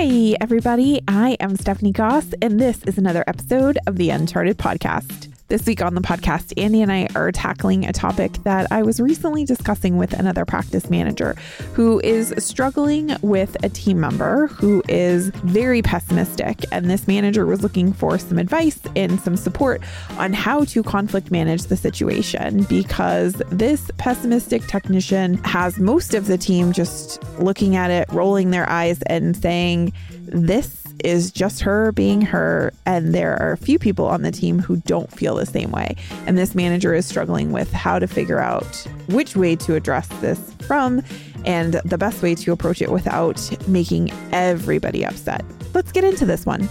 [0.00, 5.29] Hey, everybody, I am Stephanie Goss, and this is another episode of the Uncharted Podcast.
[5.50, 9.00] This week on the podcast, Andy and I are tackling a topic that I was
[9.00, 11.34] recently discussing with another practice manager
[11.74, 16.64] who is struggling with a team member who is very pessimistic.
[16.70, 19.82] And this manager was looking for some advice and some support
[20.18, 26.38] on how to conflict manage the situation because this pessimistic technician has most of the
[26.38, 29.92] team just looking at it, rolling their eyes, and saying,
[30.26, 32.72] This is just her being her.
[32.86, 35.96] And there are a few people on the team who don't feel the same way.
[36.26, 40.54] And this manager is struggling with how to figure out which way to address this
[40.66, 41.02] from
[41.44, 45.44] and the best way to approach it without making everybody upset.
[45.74, 46.68] Let's get into this one.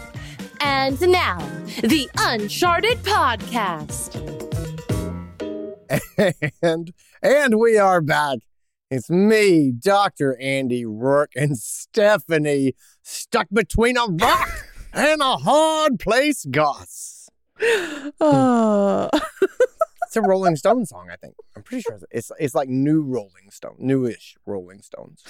[0.61, 1.39] And now,
[1.81, 4.15] the Uncharted Podcast.
[6.61, 8.39] And and we are back.
[8.91, 10.37] It's me, Dr.
[10.39, 12.73] Andy Roark, and Stephanie
[13.09, 17.29] stuck between a rock and a hard place, Goss.
[18.21, 19.10] Oh,
[20.04, 21.35] It's a Rolling Stone song, I think.
[21.55, 25.24] I'm pretty sure it's it's, it's like new Rolling Stone, newish Rolling Stones.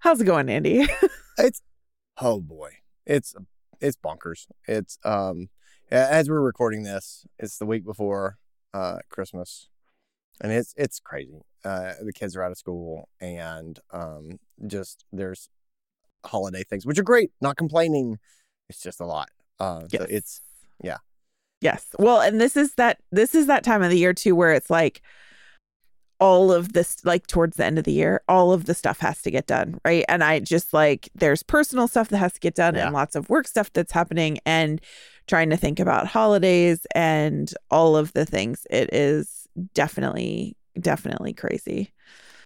[0.00, 0.86] how's it going, Andy?
[1.36, 1.62] It's
[2.18, 2.70] oh boy,
[3.04, 3.34] it's
[3.80, 4.46] it's bonkers.
[4.68, 5.48] It's um
[5.90, 8.38] as we're recording this, it's the week before
[8.72, 9.68] uh Christmas,
[10.40, 11.40] and it's it's crazy.
[11.64, 15.48] Uh, the kids are out of school, and um just there's
[16.24, 17.30] holiday things, which are great.
[17.40, 18.18] Not complaining.
[18.68, 19.28] It's just a lot.
[19.60, 20.06] Uh, so Yes.
[20.10, 20.40] it's
[21.60, 21.86] Yes.
[21.98, 24.68] Well, and this is that this is that time of the year too where it's
[24.68, 25.00] like
[26.20, 29.22] all of this like towards the end of the year, all of the stuff has
[29.22, 30.04] to get done, right?
[30.06, 32.84] And I just like there's personal stuff that has to get done Yeah.
[32.86, 34.78] and lots of work stuff that's happening and
[35.26, 38.66] trying to think about holidays and all of the things.
[38.68, 41.94] It is definitely definitely crazy.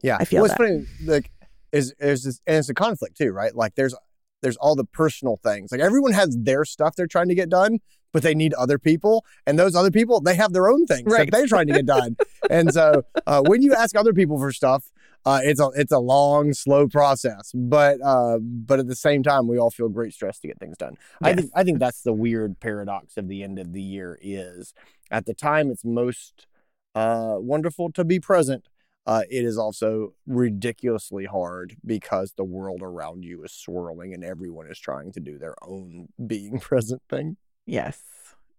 [0.01, 0.59] Yeah, I feel well, that.
[0.59, 0.87] funny.
[1.05, 1.31] Like,
[1.73, 3.55] is is this, and it's a conflict too, right?
[3.55, 3.95] Like, there's
[4.43, 5.73] there's all the personal things.
[5.73, 7.79] Like, everyone has their stuff they're trying to get done,
[8.13, 11.31] but they need other people, and those other people they have their own things Right.
[11.31, 12.17] that they're trying to get done.
[12.51, 14.91] and so, uh, when you ask other people for stuff,
[15.27, 17.51] uh, it's a it's a long, slow process.
[17.53, 20.77] But uh, but at the same time, we all feel great stress to get things
[20.79, 20.97] done.
[21.23, 24.73] I think I think that's the weird paradox of the end of the year is
[25.11, 26.47] at the time it's most
[26.95, 28.69] uh, wonderful to be present
[29.09, 34.71] uh, it is also ridiculously hard because the world around you is swirling and everyone
[34.71, 37.39] is trying to do their own being present thing.
[37.65, 37.99] Yes.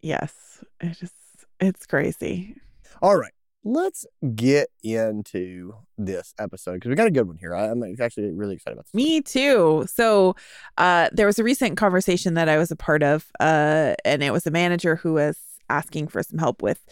[0.01, 0.63] Yes.
[0.81, 1.11] It is
[1.59, 2.55] it's crazy.
[3.01, 3.33] All right,
[3.63, 4.05] let's
[4.35, 7.53] get into this episode because we got a good one here.
[7.53, 8.93] I'm actually really excited about this.
[8.93, 9.85] Me too.
[9.88, 10.35] So,
[10.77, 14.31] uh, there was a recent conversation that I was a part of, uh, and it
[14.31, 15.38] was a manager who was
[15.69, 16.83] asking for some help with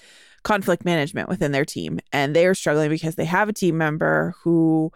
[0.47, 1.99] conflict management within their team.
[2.13, 4.93] And they are struggling because they have a team member who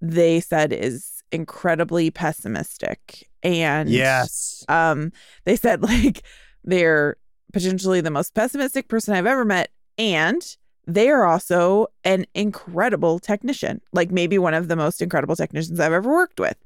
[0.00, 3.28] they said is incredibly pessimistic.
[3.42, 4.64] And Yes.
[4.66, 5.12] um,
[5.44, 6.22] they said like
[6.64, 7.16] they're
[7.52, 10.42] potentially the most pessimistic person I've ever met, and
[10.86, 15.92] they are also an incredible technician, like maybe one of the most incredible technicians I've
[15.92, 16.56] ever worked with.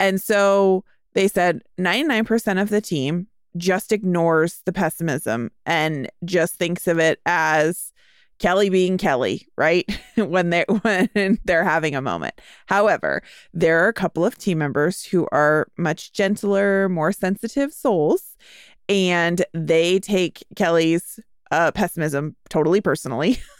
[0.00, 0.82] And so
[1.14, 7.20] they said 99% of the team just ignores the pessimism and just thinks of it
[7.26, 7.92] as
[8.38, 9.84] Kelly being Kelly, right?
[10.16, 12.40] when they when they're having a moment.
[12.66, 13.22] However,
[13.52, 18.36] there are a couple of team members who are much gentler, more sensitive souls,
[18.88, 21.20] and they take Kelly's
[21.50, 23.38] uh, pessimism totally personally.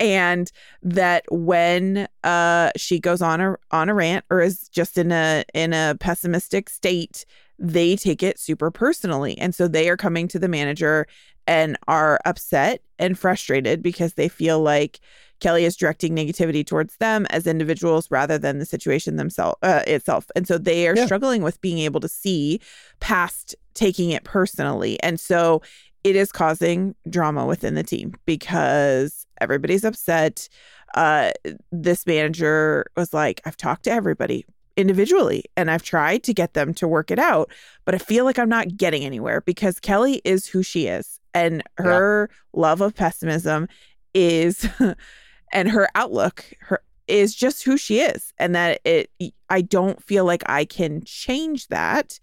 [0.00, 0.50] and
[0.82, 5.44] that when uh, she goes on a on a rant or is just in a
[5.54, 7.24] in a pessimistic state,
[7.58, 11.06] they take it super personally, and so they are coming to the manager
[11.46, 15.00] and are upset and frustrated because they feel like
[15.40, 20.30] Kelly is directing negativity towards them as individuals rather than the situation themselves uh, itself.
[20.34, 21.04] And so they are Yeah.
[21.04, 22.60] struggling with being able to see
[23.00, 24.98] past taking it personally.
[25.02, 25.60] And so
[26.02, 30.48] it is causing drama within the team because everybody's upset.
[30.94, 31.30] Uh,
[31.70, 34.44] this manager was like, I've talked to everybody
[34.76, 37.50] individually and I've tried to get them to work it out,
[37.84, 41.62] but I feel like I'm not getting anywhere because Kelly is who she is and
[41.78, 43.68] her love of pessimism
[44.14, 44.68] is
[45.52, 49.10] and her outlook her is just who she is and that it
[49.50, 52.18] I don't feel like I can change that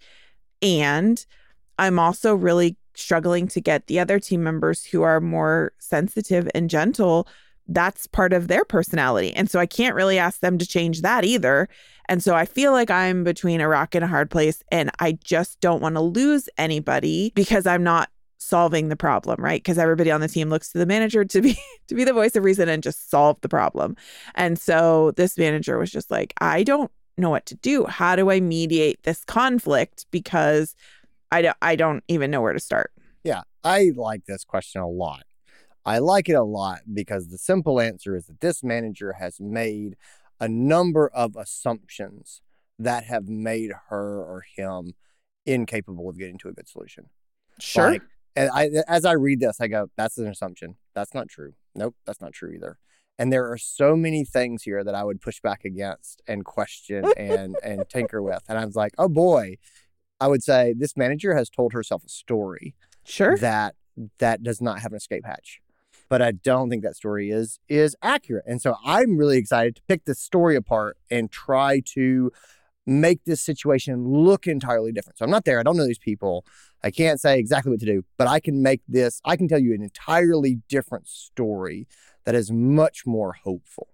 [0.61, 1.23] and
[1.77, 6.69] I'm also really struggling to get the other team members who are more sensitive and
[6.69, 7.27] gentle
[7.67, 11.23] that's part of their personality and so I can't really ask them to change that
[11.23, 11.69] either
[12.09, 15.13] and so I feel like I'm between a rock and a hard place and I
[15.23, 18.09] just don't want to lose anybody because I'm not
[18.41, 19.61] solving the problem, right?
[19.61, 21.57] Because everybody on the team looks to the manager to be
[21.87, 23.95] to be the voice of reason and just solve the problem.
[24.35, 27.85] And so this manager was just like, I don't know what to do.
[27.85, 30.05] How do I mediate this conflict?
[30.11, 30.75] Because
[31.31, 32.91] I don't, I don't even know where to start.
[33.23, 35.23] Yeah, I like this question a lot.
[35.85, 39.95] I like it a lot because the simple answer is that this manager has made
[40.39, 42.41] a number of assumptions
[42.77, 44.93] that have made her or him
[45.45, 47.09] incapable of getting to a good solution.
[47.59, 47.91] Sure.
[47.91, 48.01] Like,
[48.35, 50.75] and I, as I read this, I go, that's an assumption.
[50.93, 51.53] That's not true.
[51.75, 52.77] Nope, that's not true either.
[53.19, 57.05] And there are so many things here that I would push back against and question
[57.17, 58.41] and and tinker with.
[58.47, 59.57] And I was like, oh boy,
[60.21, 63.37] I would say this manager has told herself a story sure.
[63.37, 63.75] that
[64.19, 65.59] that does not have an escape hatch.
[66.09, 68.45] But I don't think that story is is accurate.
[68.47, 72.31] And so I'm really excited to pick this story apart and try to
[72.85, 75.17] make this situation look entirely different.
[75.17, 75.59] So I'm not there.
[75.59, 76.45] I don't know these people.
[76.83, 79.59] I can't say exactly what to do, but I can make this, I can tell
[79.59, 81.87] you an entirely different story
[82.25, 83.87] that is much more hopeful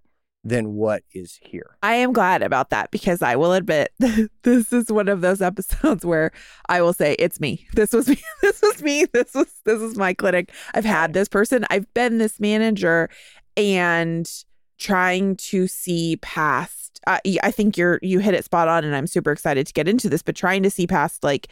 [0.48, 1.76] than what is here.
[1.82, 3.92] I am glad about that because I will admit
[4.42, 6.32] this is one of those episodes where
[6.68, 7.66] I will say it's me.
[7.74, 8.20] This was me.
[8.42, 9.06] This was me.
[9.12, 10.50] This was this is my clinic.
[10.74, 11.64] I've had this person.
[11.70, 13.08] I've been this manager
[13.56, 14.30] and
[14.78, 19.06] trying to see past uh, I think you're you hit it spot on and I'm
[19.06, 21.48] super excited to get into this but trying to see past like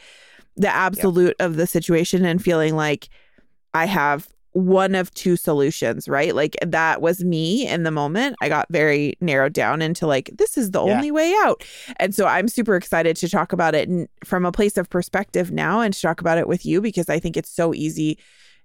[0.55, 1.47] the absolute yep.
[1.47, 3.09] of the situation and feeling like
[3.73, 6.33] I have one of two solutions, right?
[6.33, 8.35] Like that was me in the moment.
[8.41, 10.93] I got very narrowed down into like, this is the yeah.
[10.93, 11.63] only way out.
[11.97, 13.89] And so I'm super excited to talk about it
[14.23, 17.19] from a place of perspective now and to talk about it with you because I
[17.19, 18.17] think it's so easy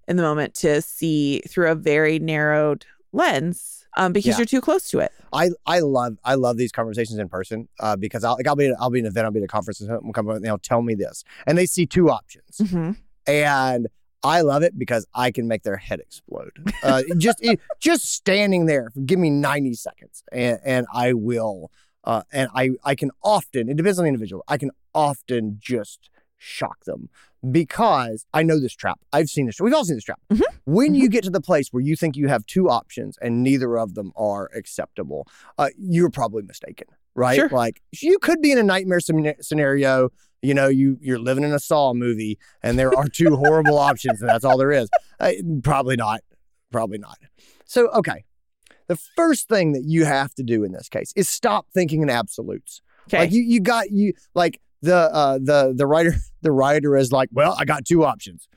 [0.08, 4.38] in the moment to see through a very narrowed lens um, because yeah.
[4.38, 5.12] you're too close to it.
[5.32, 8.73] I, I love I love these conversations in person uh, because I'll like I'll be
[8.79, 10.82] I'll be an event I'll be at a conference and someone come and they'll tell
[10.82, 12.93] me this and they see two options mm-hmm.
[13.26, 13.88] and
[14.23, 16.53] I love it because I can make their head explode.
[16.83, 21.71] Uh, just it, just standing there, give me ninety seconds, and, and I will.
[22.05, 23.69] Uh, and I I can often.
[23.69, 24.43] It depends on the individual.
[24.49, 27.09] I can often just shock them
[27.51, 29.01] because I know this trap.
[29.13, 29.61] I've seen this.
[29.61, 30.21] We've all seen this trap.
[30.31, 30.43] Mm-hmm.
[30.65, 30.95] When mm-hmm.
[30.97, 33.95] you get to the place where you think you have two options and neither of
[33.95, 35.27] them are acceptable,
[35.59, 37.37] uh, you're probably mistaken, right?
[37.37, 37.49] Sure.
[37.49, 40.11] Like you could be in a nightmare scenario
[40.43, 44.21] you know, you you're living in a Saw movie and there are two horrible options
[44.21, 44.89] and that's all there is.
[45.21, 46.21] Uh, probably not.
[46.71, 47.19] Probably not.
[47.65, 48.25] So, okay.
[48.89, 52.11] The first thing that you have to do in this case is stop thinking in
[52.11, 52.83] absolutes.
[53.09, 53.19] Okay.
[53.21, 57.29] Like you you got you like the uh the the writer the writer is like,
[57.33, 58.49] well, I got two options.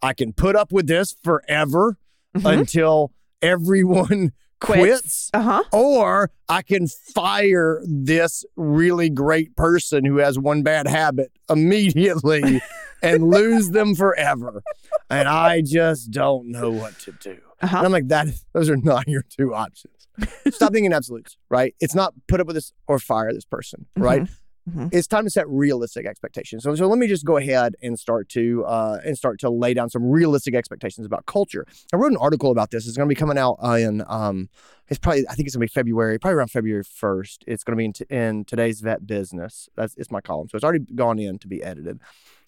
[0.00, 1.98] I can put up with this forever
[2.36, 2.60] Mhm.
[2.60, 3.12] until
[3.42, 5.62] everyone quits, Uh-huh.
[5.72, 12.60] or I can fire this really great person who has one bad habit immediately
[13.02, 14.62] and lose them forever.
[15.10, 17.38] And I just don't know what to do.
[17.60, 17.76] Uh-huh.
[17.76, 20.08] And I'm like, that those are not your two options.
[20.50, 21.74] Stop thinking absolutes, right?
[21.80, 24.28] It's not put up with this or fire this person, right?
[24.70, 24.90] Mhm.
[24.92, 26.62] It's time to set realistic expectations.
[26.62, 29.74] So, so let me just go ahead and start to uh, and start to lay
[29.74, 31.66] down some realistic expectations about culture.
[31.92, 32.86] I wrote an article about this.
[32.86, 34.48] It's going to be coming out in um,
[34.88, 37.42] it's probably I think it's going to be February, probably around February first.
[37.46, 39.68] It's going to be in, t- in today's vet business.
[39.74, 41.98] That's it's my column, so it's already gone in to be edited.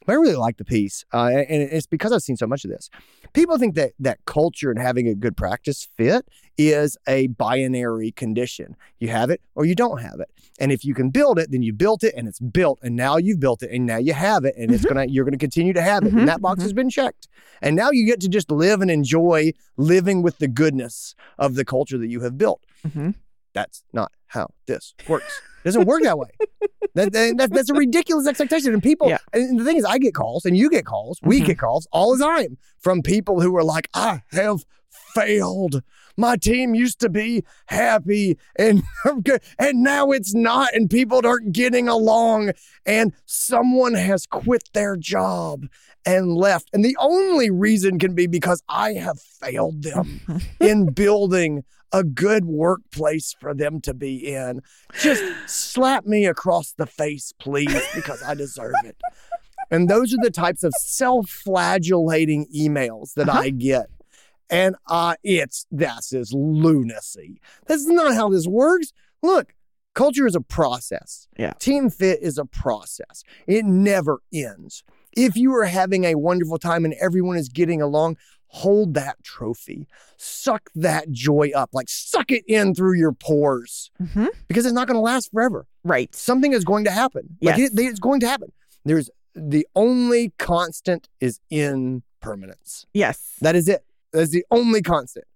[0.06, 2.70] But I really like the piece, uh, and it's because I've seen so much of
[2.70, 2.90] this.
[3.32, 6.26] People think that that culture and having a good practice fit
[6.56, 8.77] is a binary condition.
[8.99, 10.31] You have it or you don't have it.
[10.61, 13.17] And if you can build it, then you built it and it's built, and now
[13.17, 15.83] you've built it, and now you have it, and it's gonna you're gonna continue to
[15.83, 17.27] have it, Mhm, and that box has been checked.
[17.61, 21.65] And now you get to just live and enjoy living with the goodness of the
[21.65, 22.63] culture that you have built.
[22.87, 23.15] Mhm.
[23.53, 25.41] That's not how this works.
[25.65, 26.29] It doesn't work that way.
[26.94, 28.73] That, that, that- that's a ridiculous expectation.
[28.75, 29.19] And people, Yeah.
[29.32, 31.46] and the thing is, I get calls and you get calls, we Mhm.
[31.46, 34.65] get calls all the time from people who are like, I have
[35.15, 35.83] failed.
[36.17, 38.83] My team used to be happy and
[39.59, 42.53] and now it's not and people aren't getting along
[42.87, 45.67] and someone has quit their job
[46.06, 50.21] and left and the only reason can be because I have failed them
[50.61, 54.61] in building a good workplace for them to be in.
[55.01, 58.97] Just slap me across the face, please, because I deserve it.
[59.71, 63.41] And those are the types of self flagellating emails that Uh-huh.
[63.41, 63.87] I get.
[64.51, 67.41] And uh, it's this is lunacy.
[67.67, 68.93] That's not how this works.
[69.22, 69.55] Look,
[69.94, 71.27] culture is a process.
[71.39, 71.53] Yeah.
[71.58, 73.22] Team fit is a process.
[73.46, 74.82] It never ends.
[75.17, 78.17] If you are having a wonderful time and everyone is getting along,
[78.48, 79.89] hold that trophy.
[80.17, 81.70] Suck that joy up.
[81.72, 84.29] Like suck it in through your pores Mhm.
[84.48, 85.67] because it's not going to last forever.
[85.84, 86.15] Right.
[86.15, 87.36] Something is going to happen.
[87.41, 88.53] Like it, it's going to happen.
[88.84, 92.86] There's the only constant is impermanence.
[92.93, 93.32] Yes.
[93.41, 93.84] That is it.
[94.15, 95.27] That's the only constant.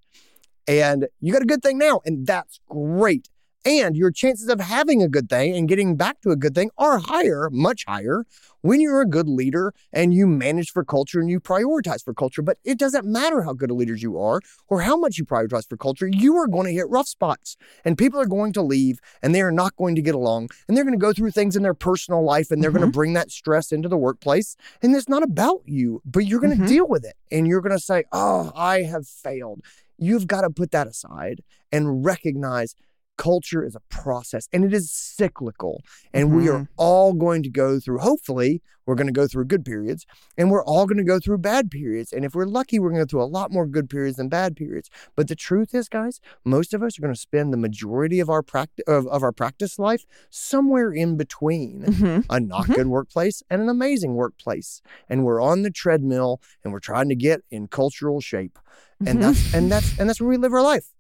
[0.69, 3.29] And you got a good thing now, and that's great.
[3.65, 6.71] And your chances of having a good thing and getting back to a good thing
[6.79, 8.25] are higher, much higher,
[8.63, 12.41] when you're a good leader and you manage for culture and you prioritize for culture.
[12.41, 15.69] But it doesn't matter how good a leader you are or how much you prioritize
[15.69, 19.01] for culture, you are going to hit rough spots and people are going to leave
[19.23, 21.55] and they are not going to get along and they're going to go through things
[21.57, 24.57] in their personal life and they're going to bring that stress into the workplace.
[24.83, 26.69] And it's not about you, but you're going to Mhm.
[26.69, 29.61] deal with it and you're going to say, Oh, I have failed.
[29.99, 32.75] You've got to put that aside and recognize
[33.19, 35.83] culture is a process and it is cyclical.
[36.15, 39.67] And we are all going to go through, hopefully, we're going to go through good
[39.67, 40.07] periods
[40.39, 42.11] and we're all going to go through bad periods.
[42.11, 44.31] And if we're lucky, we're going to go through a lot more good periods than
[44.31, 44.89] bad periods.
[45.15, 48.31] But the truth is, guys, most of us are going to spend the majority of
[48.31, 52.25] our practice of, of our practice life somewhere in between Mhm.
[52.31, 52.75] a not Mhm.
[52.77, 54.81] good workplace and an amazing workplace.
[55.09, 58.59] And we're on the treadmill and we're trying to get in cultural shape.
[59.01, 59.21] And Mhm.
[59.21, 60.93] that's and that's and that's where we live our life.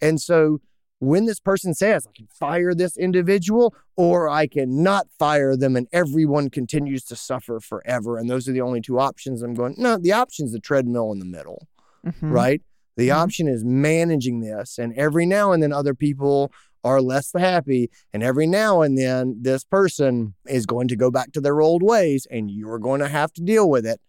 [0.00, 0.60] And so
[1.00, 5.86] when this person says, I can fire this individual or I cannot fire them and
[5.92, 8.18] everyone continues to suffer forever.
[8.18, 9.42] And those are the only two options.
[9.42, 11.66] I'm going, no, the option is the treadmill in the middle
[12.04, 12.32] Mhm.
[12.32, 12.62] right?
[12.96, 13.14] The Mhm.
[13.16, 14.78] option is managing this.
[14.78, 16.50] And every now and then, other people
[16.84, 17.90] are less happy.
[18.12, 21.82] And every now and then, this person is going to go back to their old
[21.82, 24.00] ways, and you're going to have to deal with it.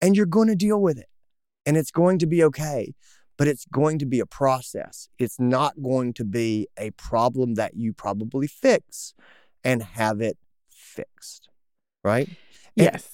[0.00, 1.08] And you're going to deal with it.
[1.64, 2.94] And it's going to be okay.
[3.38, 5.08] But it's going to be a process.
[5.18, 9.14] It's not going to be a problem that you probably fix
[9.62, 10.38] and have it
[10.70, 11.48] fixed,
[12.04, 12.28] right?
[12.28, 12.36] And-
[12.76, 13.12] Yes.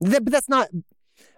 [0.00, 0.68] That, but that's not.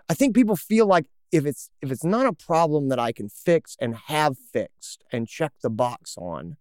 [0.08, 3.28] I think people feel like if it's if it's not a problem that I can
[3.28, 6.56] fix and have fixed and check the box on,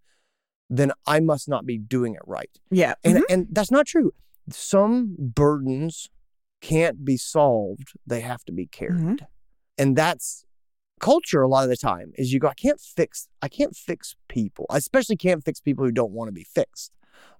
[0.69, 2.49] then I must not be doing it right.
[2.69, 2.95] Yeah.
[3.05, 3.23] And Mhm.
[3.29, 4.13] and that's not true.
[4.49, 6.09] Some burdens
[6.61, 9.25] can't be solved; they have to be carried,
[9.77, 10.43] and that's
[11.03, 11.41] culture.
[11.41, 13.27] A lot of the time is you go, I can't fix.
[13.41, 14.65] I can't fix people.
[14.69, 16.91] I especially can't fix people who don't want to be fixed,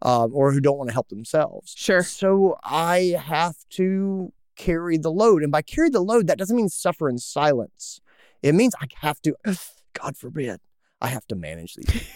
[0.02, 1.74] um, or who don't want to help themselves.
[1.78, 2.04] Sure.
[2.04, 5.44] So I have to carry the load.
[5.44, 8.02] And by carry the load, that doesn't mean suffer in silence.
[8.42, 9.36] It means I have to,
[9.94, 10.60] God forbid,
[11.02, 12.08] I have to manage these.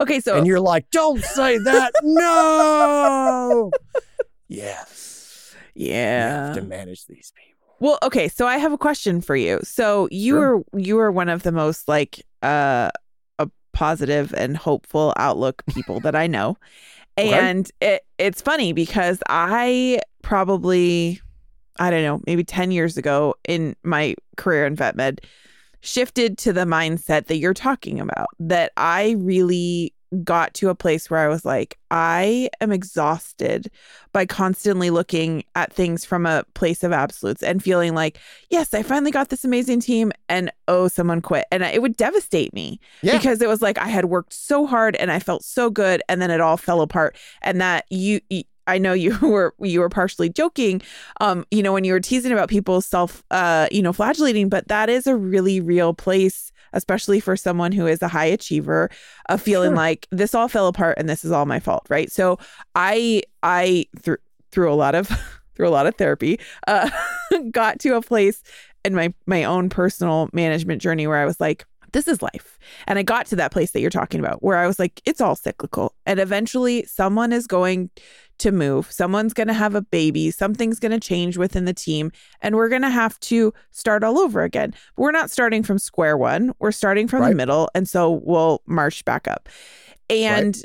[0.00, 0.20] Okay.
[0.20, 1.92] So and you're like, don't say that.
[2.02, 3.70] no.
[4.48, 5.56] Yes.
[5.74, 6.46] You yeah.
[6.46, 7.55] have to manage these people.
[7.78, 9.60] Well, okay, so I have a question for you.
[9.62, 10.56] So you Sure.
[10.74, 12.90] are you are one of the most like uh
[13.38, 16.56] a positive and hopeful outlook people that I know.
[17.18, 17.30] Okay.
[17.30, 21.20] And it it's funny because I probably
[21.78, 25.22] I don't know, maybe 10 years ago in my career in vet med
[25.80, 31.10] shifted to the mindset that you're talking about that I really got to a place
[31.10, 33.70] where I was like, I am exhausted
[34.12, 38.18] by constantly looking at things from a place of absolutes and feeling like,
[38.50, 41.44] yes, I finally got this amazing team, and oh, someone quit.
[41.50, 43.16] And it would devastate me Yeah.
[43.16, 46.20] because it was like I had worked so hard and I felt so good, and
[46.22, 47.16] then it all fell apart.
[47.42, 50.82] And that you, you I know you were you were partially joking,
[51.20, 54.66] um, you know, when you were teasing about people self, uh, you know, flagellating, but
[54.68, 58.90] that is a really real place, especially for someone who is a high achiever,
[59.28, 59.76] of feeling Sure.
[59.76, 62.10] like this all fell apart and this is all my fault, right?
[62.12, 62.38] So
[62.74, 64.18] I I through
[64.52, 65.08] through a lot of
[65.54, 66.90] through a lot of therapy, uh,
[67.50, 68.42] got to a place
[68.84, 72.58] in my my own personal management journey where I was like, this is life.
[72.86, 75.20] And I got to that place that you're talking about where I was like, it's
[75.20, 75.94] all cyclical.
[76.04, 77.90] And eventually someone is going
[78.38, 78.90] to move.
[78.90, 80.30] Someone's going to have a baby.
[80.30, 82.12] Something's going to change within the team.
[82.40, 84.74] And we're going to have to start all over again.
[84.96, 86.52] But we're not starting from square one.
[86.58, 87.68] We're starting from the middle.
[87.74, 89.48] And so we'll march back up.
[90.08, 90.60] And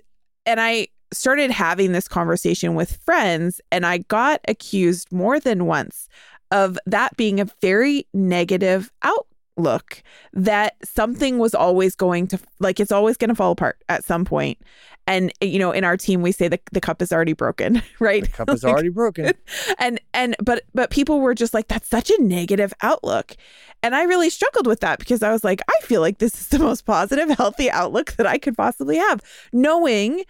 [0.46, 6.08] and I started having this conversation with friends and I got accused more than once
[6.52, 12.92] of that being a very negative outlook that something was always going to like it's
[12.92, 14.58] always going to fall apart at some point
[15.08, 18.24] and you know in our team we say the, the cup is already broken right
[18.24, 19.32] The cup is Like- already broken.
[19.80, 23.36] and and but but people were just like that's such a negative outlook
[23.84, 26.48] and i really struggled with that because i was like i feel like this is
[26.50, 30.24] the most positive healthy outlook that i could possibly have knowing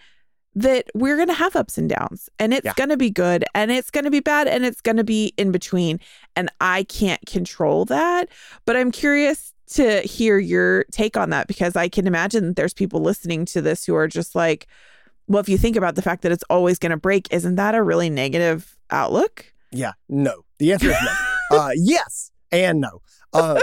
[0.54, 2.74] that we're going to have ups and downs and it's Yeah.
[2.76, 5.32] going to be good and it's going to be bad and it's going to be
[5.38, 5.98] in between
[6.36, 8.28] and i can't control that
[8.66, 12.74] but i'm curious to hear your take on that because i can imagine that there's
[12.74, 14.66] people listening to this who are just like
[15.28, 17.74] well if you think about the fact that it's always going to break isn't that
[17.74, 20.44] a really negative outlook Yeah, no.
[20.58, 21.12] The answer is no.
[21.58, 23.00] uh, yes and no.
[23.32, 23.60] Uh,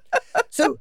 [0.50, 0.78] so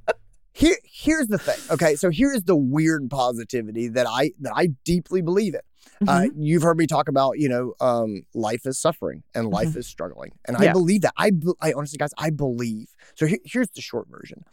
[0.54, 1.60] here, here's the thing.
[1.70, 5.62] Okay, so here's the weird positivity that I that I deeply believe in.
[6.08, 6.32] Uh, Mhm.
[6.38, 10.32] you've heard me talk about, you know, um, life is suffering and life is struggling,
[10.46, 11.14] and I believe that.
[11.18, 12.88] I, be- I honestly, guys, I believe.
[13.16, 14.44] So here, here's the short version.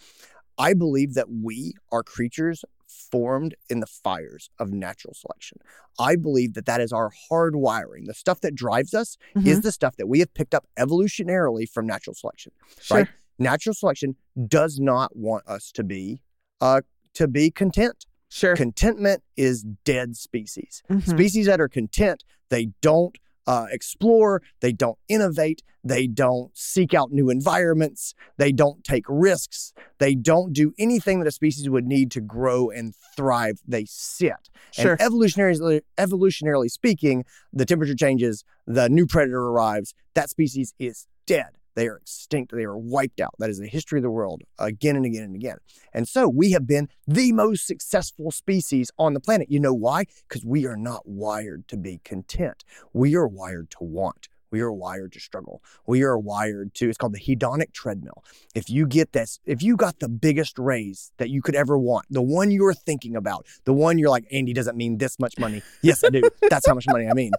[0.59, 5.59] I believe that we are creatures formed in the fires of natural selection.
[5.99, 8.05] I believe that that is our hard wiring.
[8.07, 9.63] The stuff that drives us is Mhm.
[9.63, 12.53] the stuff that we have picked up evolutionarily from natural selection.
[12.81, 12.99] sure.
[12.99, 13.09] right?
[13.39, 14.17] Natural selection
[14.49, 16.23] does not want us to be
[16.61, 16.81] uh,
[17.13, 18.07] to be content.
[18.29, 18.57] Sure.
[18.57, 20.83] Contentment is dead species.
[20.91, 21.09] Mhm.
[21.09, 23.17] Species that are content, they don't
[23.47, 29.73] uh, explore, they don't innovate, they don't seek out new environments, they don't take risks,
[29.99, 33.61] they don't do anything that a species would need to grow and thrive.
[33.65, 34.51] They sit.
[34.73, 34.97] Sure.
[34.99, 41.51] And evolutionarily, evolutionarily speaking, the temperature changes, the new predator arrives, that species is dead.
[41.77, 42.53] They are extinct.
[42.53, 43.35] They are wiped out.
[43.39, 45.59] That is the history of the world again and again and again.
[45.93, 49.51] And so we have been the most successful species on the planet.
[49.51, 50.07] You know why?
[50.29, 52.65] Because we are not wired to be content.
[52.93, 54.29] We are wired to want.
[54.51, 55.61] We are wired to struggle.
[55.87, 58.25] We are wired to, it's called the hedonic treadmill.
[58.55, 62.07] If you get this, if you got the biggest raise that you could ever want,
[62.11, 65.63] the one you're thinking about, the one you're like, Andy doesn't mean this much money.
[65.83, 66.23] Yes, I do.
[66.49, 67.33] That's how much money I mean.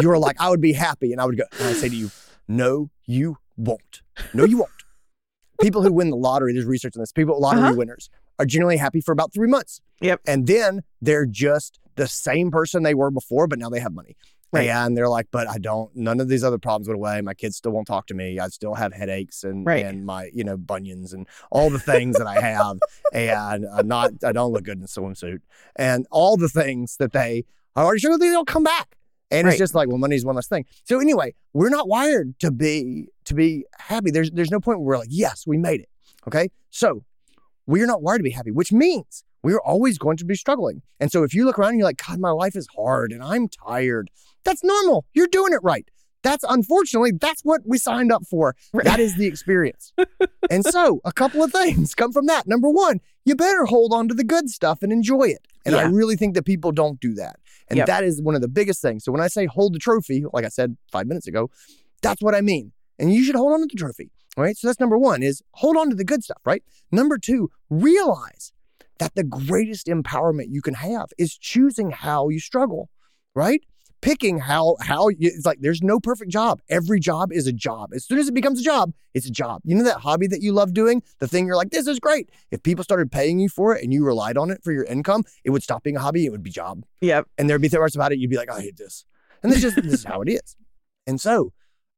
[0.00, 1.12] You're like, I would be happy.
[1.12, 2.10] And I would go, and I say to you,
[2.46, 4.02] no, you won't.
[4.32, 4.70] No, you won't.
[5.60, 7.74] People who win the lottery, there's research on this, people, lottery Uh-huh.
[7.76, 9.80] winners are generally happy for about three months.
[10.00, 10.20] Yep.
[10.26, 14.16] And then they're just the same person they were before, but now they have money.
[14.52, 14.68] Right.
[14.68, 17.20] And they're like, but I don't, none of these other problems went away.
[17.22, 18.38] My kids still won't talk to me.
[18.40, 19.84] I still have headaches and, Right.
[19.84, 22.78] and my, you know, bunions and all the things that I have.
[23.12, 25.38] And I'm not, I don't look good in a swimsuit.
[25.76, 27.44] And all the things that they,
[27.76, 28.96] I already sure they don't come back.
[29.30, 29.52] And Right.
[29.52, 30.64] it's just like, well, money's one less thing.
[30.84, 34.10] So anyway, we're not wired to be to be happy.
[34.10, 35.88] There's there's no point where we're like, yes, we made it.
[36.28, 36.48] Okay.
[36.70, 37.04] So
[37.66, 40.82] we're not wired to be happy, which means we're always going to be struggling.
[41.00, 43.22] And so if you look around and you're like, God, my life is hard and
[43.22, 44.10] I'm tired,
[44.44, 45.04] that's normal.
[45.14, 45.86] You're doing it right.
[46.22, 48.56] That's unfortunately, that's what we signed up for.
[48.72, 48.84] Right.
[48.86, 49.92] That is the experience.
[50.50, 52.46] and so a couple of things come from that.
[52.46, 55.46] Number one, you better hold on to the good stuff and enjoy it.
[55.66, 57.36] And I really think that people don't do that.
[57.68, 57.86] And Yep.
[57.86, 59.04] that is one of the biggest things.
[59.04, 61.50] So when I say hold the trophy, like I said five minutes ago,
[62.02, 62.72] that's what I mean.
[62.98, 64.10] And you should hold on to the trophy.
[64.36, 64.56] All right.
[64.56, 66.62] So that's number one is hold on to the good stuff, right?
[66.90, 68.52] Number two, realize
[68.98, 72.90] that the greatest empowerment you can have is choosing how you struggle,
[73.34, 73.62] right?
[74.00, 76.60] Picking how how you, it's like there's no perfect job.
[76.68, 77.92] Every job is a job.
[77.94, 79.62] As soon as it becomes a job, it's a job.
[79.64, 82.28] You know that hobby that you love doing, the thing you're like, this is great.
[82.50, 85.24] If people started paying you for it and you relied on it for your income,
[85.42, 86.26] it would stop being a hobby.
[86.26, 87.28] It would be job Yep.
[87.38, 89.06] and there'd be parts about it you'd be like, I hate this.
[89.42, 90.54] And this is this is how it is.
[91.06, 91.52] And so,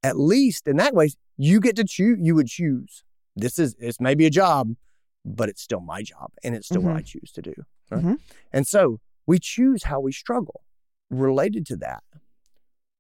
[0.05, 2.19] at least in that way, you get to choose.
[2.21, 3.03] You would choose.
[3.35, 4.75] This is it's maybe a job,
[5.25, 7.55] but it's still my job, and it's still what I choose to do.
[7.91, 8.03] right?
[8.05, 8.19] Mhm.
[8.53, 10.63] And so we choose how we struggle.
[11.11, 12.03] Related to that,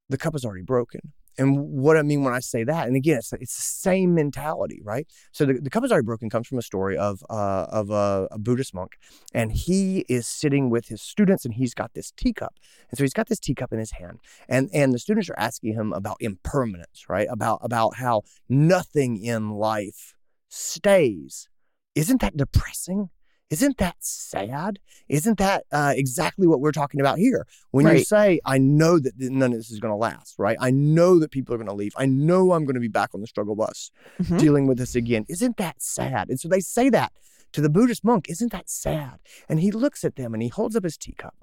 [0.08, 1.12] the cup is already broken.
[1.38, 4.80] And what I mean when I say that, and again, it's, it's the same mentality,
[4.82, 5.06] right?
[5.32, 8.28] So the, the cup is already broken comes from a story of uh, of a,
[8.30, 8.92] a Buddhist monk,
[9.34, 12.54] and he is sitting with his students, and he's got this teacup,
[12.90, 15.74] and so he's got this teacup in his hand, and and the students are asking
[15.74, 17.28] him about impermanence, right?
[17.30, 20.14] About about how nothing in life
[20.48, 21.48] stays.
[21.94, 23.10] Isn't that depressing?
[23.48, 24.80] Isn't that sad?
[25.08, 27.46] Isn't that uh, exactly what we're talking about here?
[27.70, 30.56] When you say, I know that none of this is going to last, right?
[30.60, 31.92] I know that people are going to leave.
[31.96, 34.38] I know I'm going to be back on the struggle bus Mhm.
[34.40, 35.24] dealing with this again.
[35.28, 36.28] Isn't that sad?
[36.28, 37.12] And so they say that
[37.52, 38.28] to the Buddhist monk.
[38.28, 39.20] Isn't that sad?
[39.48, 41.36] And he looks at them and he holds up his teacup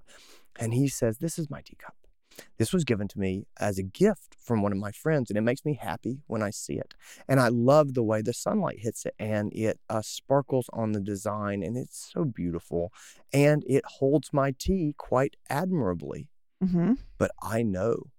[0.60, 1.96] and he says, This is my teacup.
[2.58, 5.42] This was given to me as a gift from one of my friends, and it
[5.42, 6.94] makes me happy when I see it.
[7.28, 11.00] And I love the way the sunlight hits it and it uh, sparkles on the
[11.02, 12.92] design, and it's so beautiful.
[13.32, 16.30] And it holds my tea quite admirably.
[16.64, 16.98] Mhm.
[17.18, 18.12] But I know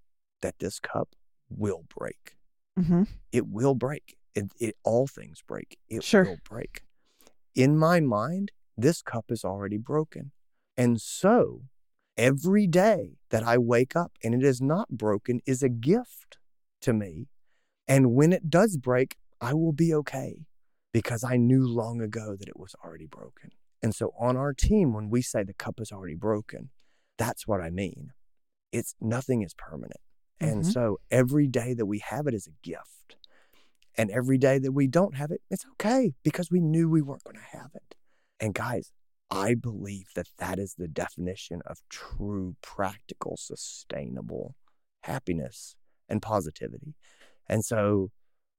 [0.43, 1.15] that this cup
[1.49, 2.37] will break.
[2.79, 3.09] Mhm.
[3.33, 4.17] It will break.
[4.35, 5.79] It, it all things break.
[5.89, 6.25] It Sure.
[6.25, 6.83] will break.
[7.55, 10.33] In my mind, this cup is already broken.
[10.77, 11.63] And so
[12.17, 16.39] every day that I wake up and it is not broken is a gift
[16.83, 17.29] to me.
[17.89, 20.47] And when it does break, I will be okay
[20.93, 23.51] because I knew long ago that it was already broken.
[23.83, 26.71] And so on our team, when we say the cup is already broken,
[27.19, 28.13] that's what I mean.
[28.73, 30.01] It's nothing is permanent.
[30.41, 30.73] And Mhm.
[30.73, 33.17] so every day that we have it is a gift.
[33.97, 37.23] And every day that we don't have it, it's okay because we knew we weren't
[37.25, 37.95] going to have it.
[38.41, 38.93] And guys,
[39.31, 44.55] I believe that that is the definition of true, practical, sustainable
[45.03, 45.77] happiness
[46.09, 46.95] and positivity.
[47.49, 48.11] And so,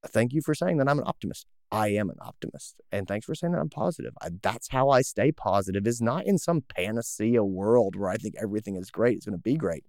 [0.06, 1.46] thank you for saying that I'm an optimist.
[1.72, 2.80] I am an optimist.
[2.92, 4.12] And thanks for saying that I'm positive.
[4.22, 8.34] I, that's how I stay positive, is not in some panacea world where I think
[8.40, 9.84] everything is great, it's going to be great.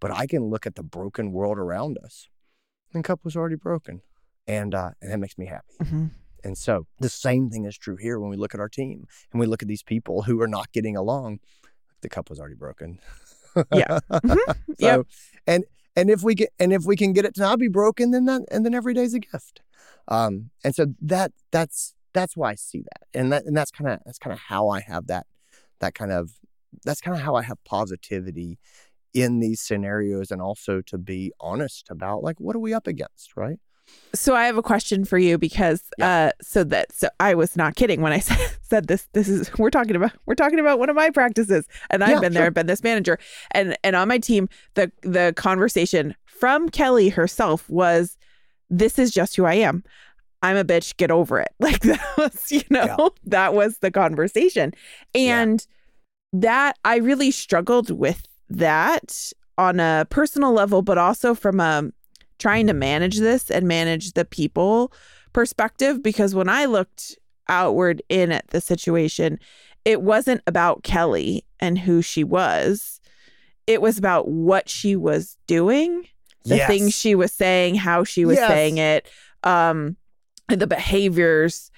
[0.00, 2.28] But I can look at the broken world around us.
[2.94, 4.00] And cup was already broken.
[4.46, 5.74] And, uh, and that makes me happy.
[5.82, 6.10] Mhm.
[6.44, 9.40] And so the same thing is true here when we look at our team and
[9.40, 11.40] we look at these people who are not getting along.
[12.00, 13.00] The cup was already broken.
[13.72, 13.98] Yeah.
[14.12, 14.36] Mhm.
[14.46, 15.06] so, Yep.
[15.46, 15.64] and
[15.96, 18.26] and if we get and if we can get it to not be broken, then
[18.26, 19.62] that and then every day's a gift.
[20.06, 23.90] Um, and so that that's that's why I see that, and that and that's kind
[23.90, 25.26] of that's kind of how I have that
[25.80, 26.30] that kind of
[26.84, 28.58] that's kind of how I have positivity
[29.12, 33.36] in these scenarios, and also to be honest about like what are we up against,
[33.36, 33.58] right?
[34.14, 37.76] So I have a question for you because uh so that so I was not
[37.76, 40.88] kidding when I said, said this this is we're talking about we're talking about one
[40.88, 42.46] of my practices and I've Yeah, been there sure.
[42.46, 43.18] I've been this manager
[43.50, 48.16] and and on my team the the conversation from Kelly herself was
[48.70, 49.84] this is just who I am.
[50.42, 51.48] I'm a bitch, get over it.
[51.60, 52.96] Like that was, you know, Yeah.
[53.24, 54.72] that was the conversation.
[55.22, 55.46] Yeah.
[55.46, 55.66] And
[56.32, 61.90] that I really struggled with that on a personal level, but also from a
[62.38, 64.92] trying to manage this and manage the people
[65.32, 66.02] perspective.
[66.02, 69.38] Because when I looked outward in at the situation,
[69.84, 73.00] it wasn't about Kelly and who she was.
[73.66, 76.04] It was about what she was doing,
[76.44, 76.66] the Yes.
[76.66, 78.48] things she was saying, how she was Yes.
[78.48, 79.08] saying it,
[79.44, 79.96] um,
[80.48, 81.70] the behaviors.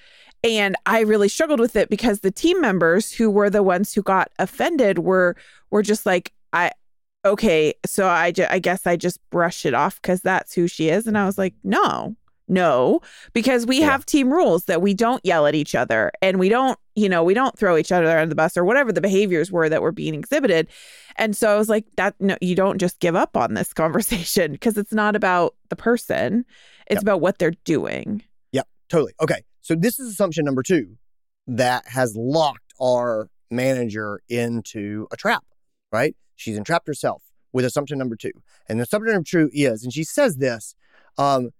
[0.43, 4.01] And I really struggled with it because the team members who were the ones who
[4.01, 5.35] got offended were
[5.69, 6.71] were just like, I
[7.25, 10.89] okay, so I ju- I guess I just brush it off because that's who she
[10.89, 11.07] is.
[11.07, 12.15] And I was like, no,
[12.47, 12.99] no,
[13.33, 13.85] because we Yeah.
[13.91, 17.23] have team rules that we don't yell at each other and we don't, you know,
[17.23, 19.91] we don't throw each other under the bus or whatever the behaviors were that were
[19.93, 20.67] being exhibited.
[21.15, 24.51] And so I was like, that no, you don't just give up on this conversation
[24.51, 26.43] because it's not about the person,
[26.87, 27.03] it's Yep.
[27.03, 28.23] about what they're doing.
[28.51, 29.13] Yep, totally.
[29.21, 29.43] Okay.
[29.61, 30.97] So this is assumption number two
[31.47, 35.43] that has locked our manager into a trap,
[35.91, 36.15] right?
[36.41, 37.21] She's entrapped herself
[37.53, 38.31] with assumption number two.
[38.67, 40.75] And the assumption number two is, and she says this,
[41.17, 41.51] um,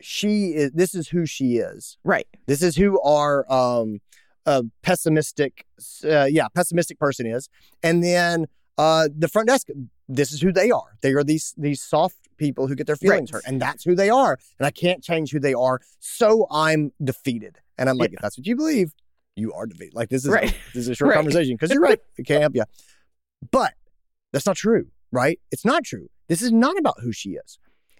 [0.00, 1.96] she is this is who she is.
[2.04, 2.26] Right.
[2.46, 4.00] This is who our um
[4.44, 5.64] uh, pessimistic
[6.04, 7.48] uh, yeah, pessimistic person is.
[7.82, 9.68] And then uh the front desk,
[10.08, 10.96] this is who they are.
[11.00, 13.36] They are these these soft people who get their feelings Right.
[13.44, 13.44] hurt.
[13.50, 14.36] And that's who they are.
[14.58, 15.80] And I can't change who they are.
[16.00, 17.58] So I'm defeated.
[17.78, 18.16] And I'm like, Yeah.
[18.18, 18.92] if that's what you believe,
[19.36, 19.94] you are defeated.
[19.94, 20.54] Like this is Right.
[20.74, 21.16] this is a short Right.
[21.16, 22.00] conversation because you're right.
[22.18, 22.64] It can't help you.
[23.50, 23.72] But
[24.34, 25.38] that's not true, right?
[25.50, 26.08] It's not true.
[26.28, 27.58] This is not about who she is.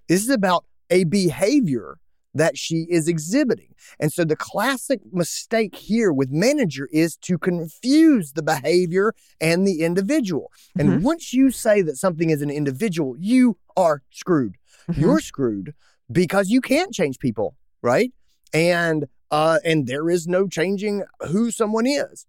[0.09, 1.97] This is about a behavior
[2.35, 3.75] that she is exhibiting.
[4.01, 9.83] And so the classic mistake here with manager is to confuse the behavior and the
[9.83, 10.51] individual.
[10.77, 11.03] And Mhm.
[11.03, 14.57] once you say that something is an individual, you are screwed.
[14.89, 15.01] Mhm.
[15.01, 15.75] You're screwed
[16.11, 18.13] because you can't change people, right?
[18.53, 22.27] And uh and there is no changing who someone is.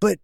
[0.00, 0.18] But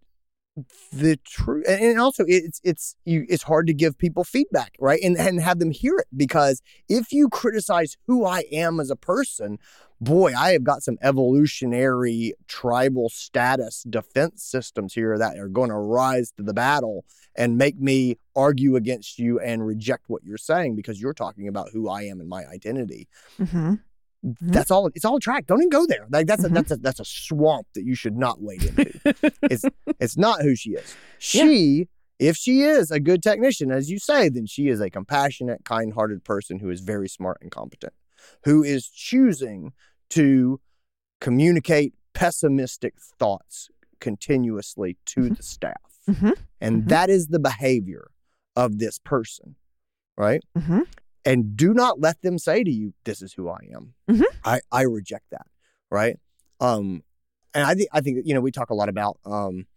[0.91, 5.17] the truth and also it's it's you it's hard to give people feedback right and
[5.17, 9.57] and have them hear it because if you criticize who i am as a person
[10.01, 15.75] boy i have got some evolutionary tribal status defense systems here that are going to
[15.75, 20.75] rise to the battle and make me argue against you and reject what you're saying
[20.75, 23.07] because you're talking about who i am and my identity
[23.39, 23.79] Mhm.
[24.41, 26.53] That's all it's all a track don't even go there like that's a Mhm.
[26.55, 28.91] that's a that's a swamp that you should not wade into
[29.43, 29.63] it's
[29.99, 30.95] it's not who she is.
[31.33, 31.43] Yeah.
[31.45, 31.87] She,
[32.19, 36.23] if she is a good technician, as you say, then she is a compassionate, kind-hearted
[36.25, 37.93] person who is very smart and competent,
[38.43, 39.71] who is choosing
[40.09, 40.59] to
[41.21, 43.69] communicate pessimistic thoughts
[44.01, 45.37] continuously to Mhm.
[45.37, 45.81] the staff.
[46.09, 46.33] Mhm.
[46.59, 46.89] And Mhm.
[46.89, 48.11] that is the behavior
[48.55, 49.55] of this person,
[50.17, 50.43] right?
[51.25, 54.23] And do not let them say to you, "This is who I am." Mhm.
[54.43, 55.47] I I reject that,
[55.91, 56.17] right?
[56.59, 57.03] Um,
[57.53, 59.67] and I think I think you know we talk a lot about um,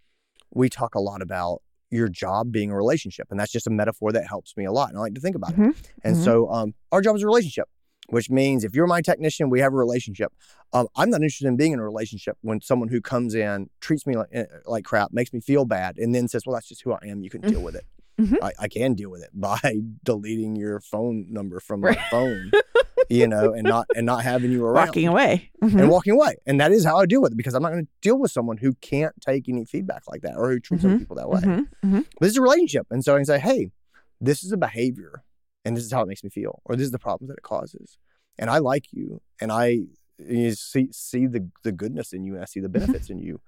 [0.55, 4.13] we talk a lot about your job being a relationship, and that's just a metaphor
[4.13, 5.59] that helps me a lot, and I like to think about it.
[5.59, 5.75] Mhm.
[6.05, 6.25] And Mhm.
[6.25, 7.69] so, um, our job is a relationship,
[8.09, 10.33] which means if you're my technician, we have a relationship.
[10.73, 14.07] Um, I'm not interested in being in a relationship when someone who comes in treats
[14.07, 16.83] me like eh, like crap, makes me feel bad, and then says, "Well, that's just
[16.83, 17.23] who I am.
[17.23, 17.85] You can deal with it."
[18.27, 18.37] Mhm.
[18.43, 19.59] I, I can deal with it by
[20.05, 21.99] deleting your phone number from my Right.
[22.11, 22.51] phone,
[23.11, 25.51] you know, and not and not having you around Walking away.
[25.63, 25.81] Mhm.
[25.81, 26.37] and walking away.
[26.47, 28.31] And that is how I deal with it because I'm not going to deal with
[28.31, 31.41] someone who can't take any feedback like that or who treats other people that way.
[31.83, 32.87] But this is a relationship.
[32.91, 33.71] And so I can say, hey,
[34.21, 35.23] this is a behavior
[35.65, 37.43] and this is how it makes me feel, or this is the problem that it
[37.43, 37.97] causes.
[38.39, 39.83] And I like you and I
[40.19, 43.41] you see see the, the goodness in you and I see the benefits in you.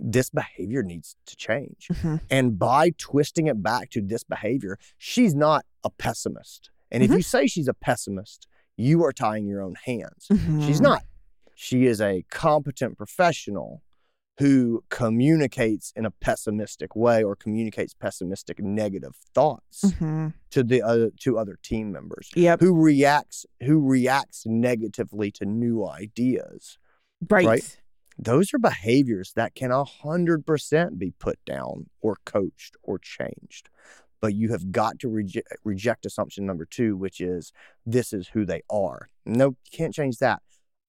[0.00, 1.88] This behavior needs to change.
[1.92, 2.20] Mhm.
[2.30, 6.70] And by twisting it back to this behavior, she's not a pessimist.
[6.90, 7.16] And if Mhm.
[7.16, 10.26] you say she's a pessimist, you are tying your own hands.
[10.28, 10.82] She's Mhm.
[10.82, 11.04] not.
[11.54, 13.82] She is a competent professional
[14.38, 20.32] who communicates in a pessimistic way or communicates pessimistic negative thoughts Mhm.
[20.50, 22.60] to the other to other team members Yep.
[22.60, 26.78] who reacts who reacts negatively to new ideas
[27.28, 27.46] Right.
[27.46, 27.80] Right.
[28.18, 33.70] Those are behaviors that can 100% be put down or coached or changed.
[34.20, 37.52] But you have got to reje- reject assumption number two, which is
[37.86, 39.08] this is who they are.
[39.24, 40.42] No, you can't change that.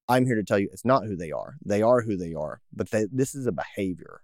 [0.07, 1.57] I'm here to tell you it's not who they are.
[1.63, 4.21] They are who they are, but they, this is a behavior,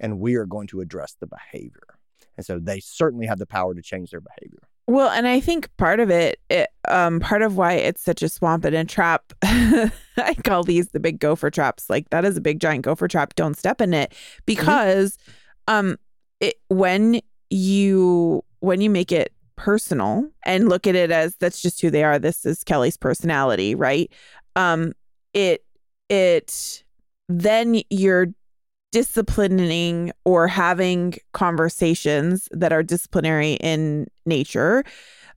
[0.00, 1.86] and we are going to address the behavior.
[2.36, 4.68] And so they certainly have the power to change their behavior.
[4.88, 8.28] Well, and I think part of it, it um, part of why it's such a
[8.28, 11.90] swamp and a trap, I call these the big gopher traps.
[11.90, 13.34] Like that is a big giant gopher trap.
[13.34, 14.14] Don't step in it
[14.46, 15.18] because,
[15.66, 15.98] um,
[16.40, 17.20] it when
[17.50, 22.02] you when you make it personal and look at it as that's just who they
[22.02, 22.18] are.
[22.18, 24.10] This is Kelly's personality, right?
[24.56, 24.94] Um,
[25.34, 25.64] it
[26.08, 26.82] it
[27.28, 28.28] then you're
[28.92, 34.84] disciplining or having conversations that are disciplinary in nature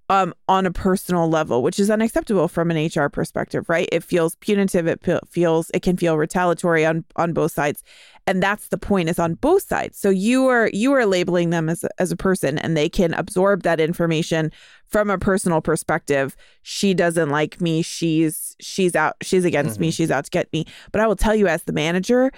[0.09, 3.87] um, on a personal level, which is unacceptable from an HR perspective, right?
[3.93, 4.85] It feels punitive.
[4.85, 7.81] It fe- feels it can feel retaliatory on on both sides,
[8.27, 9.97] and that's the point is on both sides.
[9.97, 13.63] So you are you are labeling them as as a person, and they can absorb
[13.63, 14.51] that information
[14.87, 16.35] from a personal perspective.
[16.61, 17.81] She doesn't like me.
[17.81, 19.15] She's she's out.
[19.21, 19.91] She's against me.
[19.91, 19.93] Mhm.
[19.93, 20.65] She's out to get me.
[20.91, 22.31] But I will tell you, as the manager,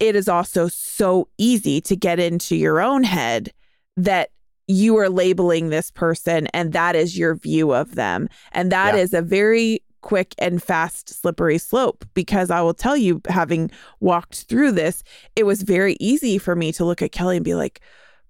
[0.00, 3.52] it is also so easy to get into your own head
[3.96, 4.30] that
[4.66, 8.28] you are labeling this person and that is your view of them.
[8.52, 9.20] And that is Yeah.
[9.20, 14.72] a very quick and fast slippery slope because I will tell you, having walked through
[14.72, 15.02] this,
[15.34, 17.80] it was very easy for me to look at Kelly and be like,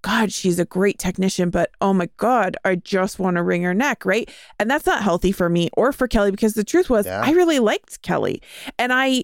[0.01, 3.73] God, she's a great technician, but oh my God, I just want to wring her
[3.73, 4.29] neck, right?
[4.57, 7.21] And that's not healthy for me or for Kelly because the truth was, Yeah.
[7.21, 8.41] I really liked Kelly.
[8.79, 9.23] And I,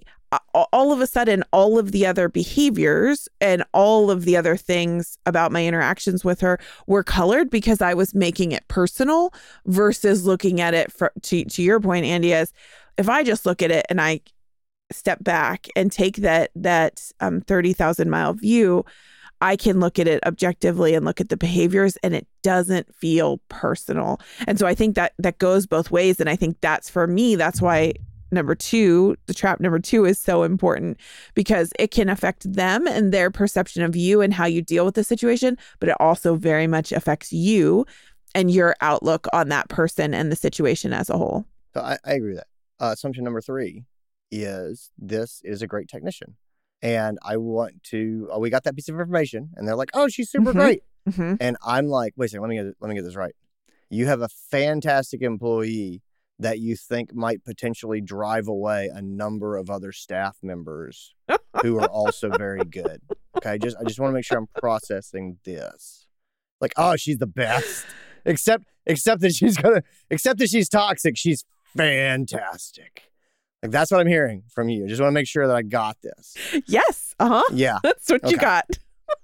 [0.53, 5.17] all of a sudden, all of the other behaviors and all of the other things
[5.25, 9.33] about my interactions with her were colored because I was making it personal
[9.65, 12.51] versus looking at it for, to, to your point, Andy, as
[12.97, 14.21] if I just look at it and I
[14.91, 18.85] step back and take that that um, 30,000 mile view,
[19.41, 23.39] I can look at it objectively and look at the behaviors and it doesn't feel
[23.49, 24.19] personal.
[24.47, 27.35] And so I think that that goes both ways and I think that's for me
[27.35, 27.93] that's why
[28.31, 30.97] number 2, the trap number 2 is so important
[31.33, 34.95] because it can affect them and their perception of you and how you deal with
[34.95, 37.85] the situation, but it also very much affects you
[38.33, 41.45] and your outlook on that person and the situation as a whole.
[41.73, 42.47] So I, I agree with that.
[42.85, 43.85] Uh, assumption number three
[44.31, 46.35] is this is a great technician.
[46.81, 49.49] And I want to, oh, we got that piece of information.
[49.55, 50.53] And they're like, oh, she's super Mhm.
[50.53, 50.83] great.
[51.09, 51.35] Mm-hmm.
[51.39, 53.33] And I'm like, wait a second, let me get let me get this right.
[53.89, 56.01] You have a fantastic employee
[56.39, 61.13] that you think might potentially drive away a number of other staff members
[61.61, 63.01] who are also very good.
[63.37, 66.07] Okay, just I just want to make sure I'm processing this.
[66.59, 67.85] Like, oh, she's the best.
[68.25, 71.15] Except except that she's gonna except that she's toxic.
[71.15, 71.45] She's
[71.77, 73.11] fantastic.
[73.61, 74.85] Like that's what I'm hearing from you.
[74.85, 76.35] I just want to make sure that I got this.
[76.67, 77.13] Yes.
[77.19, 77.43] Uh huh.
[77.53, 77.77] Yeah.
[77.83, 78.65] That's what you got.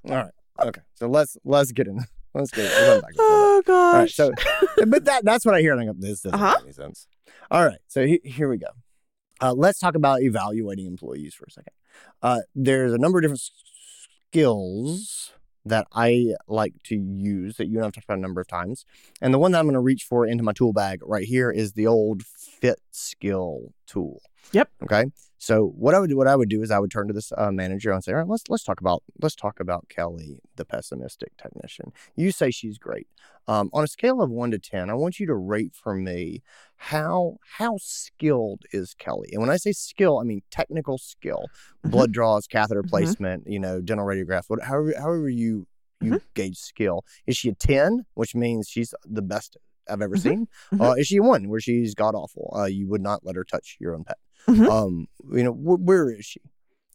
[0.08, 0.32] All right.
[0.60, 0.82] Okay.
[0.94, 2.06] So let's let's get in.
[2.34, 3.30] Let's get we're back and forth.
[3.30, 3.94] Oh gosh.
[3.96, 4.32] Right, so
[4.88, 6.54] but that that's what I hear, and I go, this doesn't Uh-huh.
[6.60, 7.08] make any sense.
[7.50, 8.68] All right, so he, here we go.
[9.42, 11.74] Uh, let's talk about evaluating employees for a second.
[12.22, 13.42] Uh, there's a number of different
[14.32, 15.34] skills
[15.66, 18.86] that I like to use that you and I've talked about a number of times,
[19.22, 21.52] and the one that I'm going to reach for into my tool bag right here
[21.52, 24.22] is the old fit skill tool.
[24.54, 24.70] Yep.
[24.84, 25.06] Okay.
[25.38, 27.32] So what I would do, what I would do is I would turn to this
[27.36, 30.66] uh, manager and say, all right, let's let's talk about let's talk about Kelly, the
[30.66, 31.92] pessimistic technician.
[32.16, 33.08] You say she's great.
[33.48, 36.44] Um, on a scale of one to ten, I want you to rate for me
[36.84, 39.30] how how skilled is Kelly.
[39.32, 41.46] And when I say skill, I mean technical skill,
[41.86, 41.92] Mhm.
[41.92, 42.90] blood draws, catheter Mhm.
[42.90, 45.68] placement, you know, dental radiographs, what, however however you
[46.02, 47.06] you gauge skill.
[47.28, 50.22] Is she a ten, which means she's the best I've ever Mhm.
[50.24, 50.48] seen?
[50.74, 50.82] Mhm.
[50.82, 52.52] Uh, is she a one, where she's god awful?
[52.58, 54.18] Uh, you would not let her touch your own pet.
[54.48, 54.68] Mhm.
[54.68, 56.42] Um, you know, wh- where is she?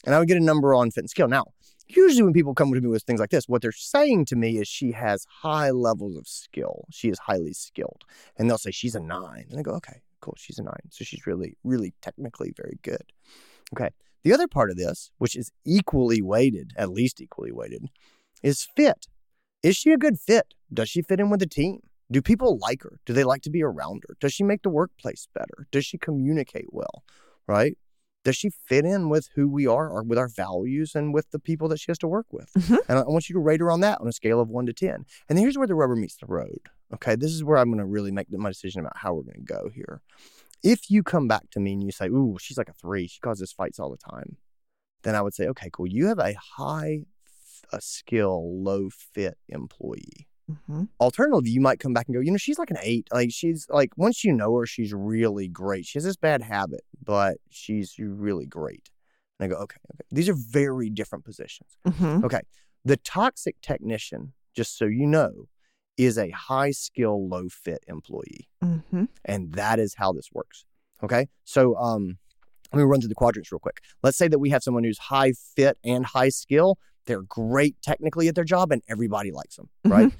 [0.05, 1.29] And I would get a number on fit and skill.
[1.29, 1.45] Now,
[1.89, 4.59] usually when people come to me with things like this, what they're saying to me
[4.59, 6.87] is she has high levels of skill.
[6.91, 8.03] She is highly skilled.
[8.37, 9.47] And they'll say she's a nine.
[9.51, 10.35] And I go, okay, cool.
[10.37, 10.91] She's a nine.
[10.91, 13.13] So she's really, really technically very good.
[13.75, 13.91] Okay.
[14.25, 17.87] The other part of this, which is equally weighted, at least equally weighted,
[18.43, 19.07] is fit.
[19.63, 20.55] Is she a good fit?
[20.73, 21.81] Does she fit in with the team?
[22.11, 22.99] Do people like her?
[23.05, 24.17] Do they like to be around her?
[24.21, 25.67] Does she make the workplace better?
[25.71, 27.05] Does she communicate well?
[27.47, 27.77] Right?
[28.27, 31.39] Does she fit in with who we are or with our values and with the
[31.39, 32.53] people that she has to work with?
[32.55, 32.79] Mhm.
[32.89, 34.67] And I I want you to rate her on that on a scale of one
[34.67, 35.07] to 10.
[35.29, 36.59] And here's where the rubber meets the road.
[36.93, 37.15] Okay.
[37.15, 39.53] This is where I'm going to really make my decision about how we're going to
[39.55, 40.03] go here.
[40.65, 43.21] If you come back to me and you say, Ooh, she's like a three, she
[43.21, 44.39] causes fights all the time,
[45.05, 45.87] then I would say, Okay, cool.
[45.87, 47.03] You have a high
[47.73, 50.89] a skill, low fit employee Mhm.
[51.01, 53.09] alternatively, you might come back and go, you know, she's like an eight.
[53.13, 55.87] Like she's like once you know her, she's really great.
[55.87, 58.91] She has this bad habit, but she's really great.
[59.41, 60.05] And I go, okay, okay.
[60.11, 61.77] These are very different positions.
[61.87, 62.25] Mhm.
[62.25, 62.41] Okay.
[62.85, 65.49] The toxic technician, just so you know,
[65.97, 68.49] is a high skill, low fit employee.
[68.63, 69.09] Mhm.
[69.25, 70.65] And that is how this works.
[71.03, 71.27] Okay.
[71.45, 72.19] So um
[72.73, 73.81] let me run through the quadrants real quick.
[74.03, 76.79] Let's say that we have someone who's high fit and high skill.
[77.07, 80.13] They're great technically at their job and everybody likes them, right?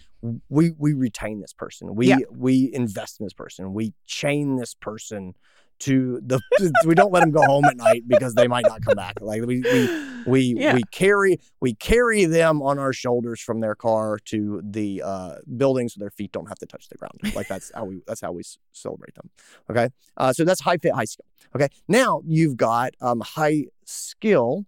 [0.49, 1.95] We we retain this person.
[1.95, 2.19] We Yeah.
[2.31, 3.73] we invest in this person.
[3.75, 5.35] We chain this person
[5.79, 6.41] to the
[6.87, 9.21] we don't let them go home at night because they might not come back.
[9.21, 9.89] Like we we
[10.25, 10.75] we Yeah.
[10.75, 15.89] we carry we carry them on our shoulders from their car to the uh, building
[15.91, 17.21] so their feet don't have to touch the ground.
[17.35, 19.29] Like that's how we that's how we celebrate them.
[19.71, 21.27] Okay, uh, so that's high fit, high skill.
[21.55, 24.65] Okay, now you've got um, high skill,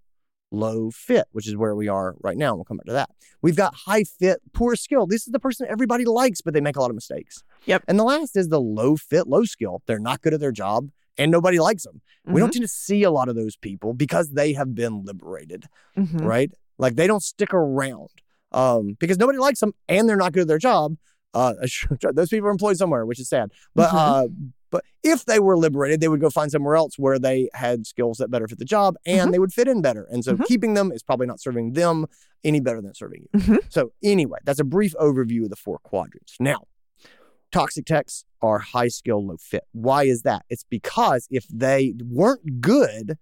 [0.50, 2.48] low fit, which is where we are right now.
[2.50, 3.10] And we'll come back to that.
[3.42, 5.06] We've got high fit, poor skill.
[5.06, 7.42] This is the person everybody likes, but they make a lot of mistakes.
[7.66, 7.84] Yep.
[7.88, 9.82] And the last is the low fit, low skill.
[9.86, 10.90] They're not good at their job.
[11.16, 12.00] And nobody likes them.
[12.26, 15.64] We don't tend to see a lot of those people because they have been liberated
[15.96, 16.24] Mhm.
[16.24, 16.52] right?
[16.78, 18.10] Like they don't stick around
[18.52, 20.96] um, because nobody likes them and they're not good at their job.
[21.34, 21.54] Uh,
[22.12, 23.50] those people are employed somewhere, which is sad.
[23.74, 23.94] But Mhm.
[23.96, 24.28] uh,
[24.70, 28.18] but if they were liberated, they would go find somewhere else where they had skills
[28.18, 29.32] that better fit the job and Mhm.
[29.32, 30.04] they would fit in better.
[30.10, 30.44] And so Mhm.
[30.46, 32.06] keeping them is probably not serving them
[32.44, 33.40] any better than serving you.
[33.40, 33.58] Mhm.
[33.70, 36.36] So anyway, that's a brief overview of the four quadrants.
[36.38, 36.64] Now,
[37.50, 39.64] toxic techs are high skill, low fit.
[39.72, 40.44] Why is that?
[40.50, 43.16] It's because if they weren't good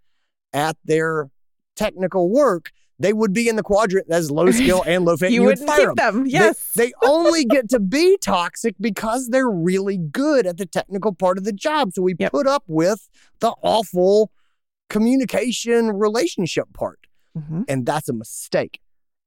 [0.53, 1.31] at their
[1.77, 5.31] technical work, they would be in the quadrant as low skill and low fit.
[5.33, 6.17] You, and would wouldn't fire them.
[6.23, 6.27] them.
[6.27, 6.73] Yes.
[6.77, 11.45] They, only get to be toxic because they're really good at the technical part of
[11.45, 11.93] the job.
[11.93, 12.33] So we Yep.
[12.33, 13.09] put up with
[13.41, 14.31] the awful
[14.89, 17.01] communication relationship part.
[17.37, 17.65] Mhm.
[17.69, 18.81] And that's a mistake.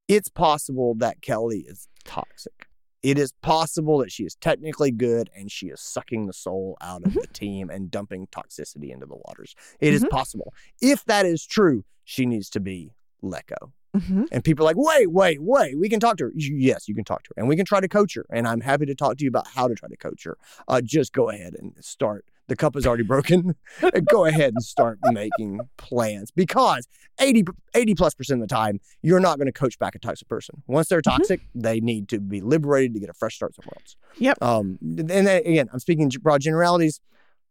[0.07, 2.67] It's possible that Kelly is toxic.
[3.03, 7.03] It is possible that she is technically good and she is sucking the soul out
[7.05, 9.55] of the team and dumping toxicity into the waters.
[9.79, 10.09] It is Mhm.
[10.09, 10.53] possible.
[10.81, 13.73] If that is true, she needs to be let go.
[13.95, 14.27] Mhm.
[14.31, 16.31] And people are like, wait, wait, wait, we can talk to her.
[16.35, 17.39] Yes, you can talk to her.
[17.39, 18.25] And we can try to coach her.
[18.29, 20.37] And I'm happy to talk to you about how to try to coach her.
[20.67, 22.25] Uh, just go ahead and start.
[22.47, 23.55] The cup is already broken.
[24.11, 26.87] go ahead and start making plans because
[27.19, 30.27] 80, 80 plus percent of the time, you're not going to coach back a toxic
[30.27, 30.61] person.
[30.67, 33.95] Once they're toxic, they need to be liberated to get a fresh start somewhere else.
[34.17, 34.41] Yep.
[34.41, 37.01] Um, and then again, I'm speaking broad generalities,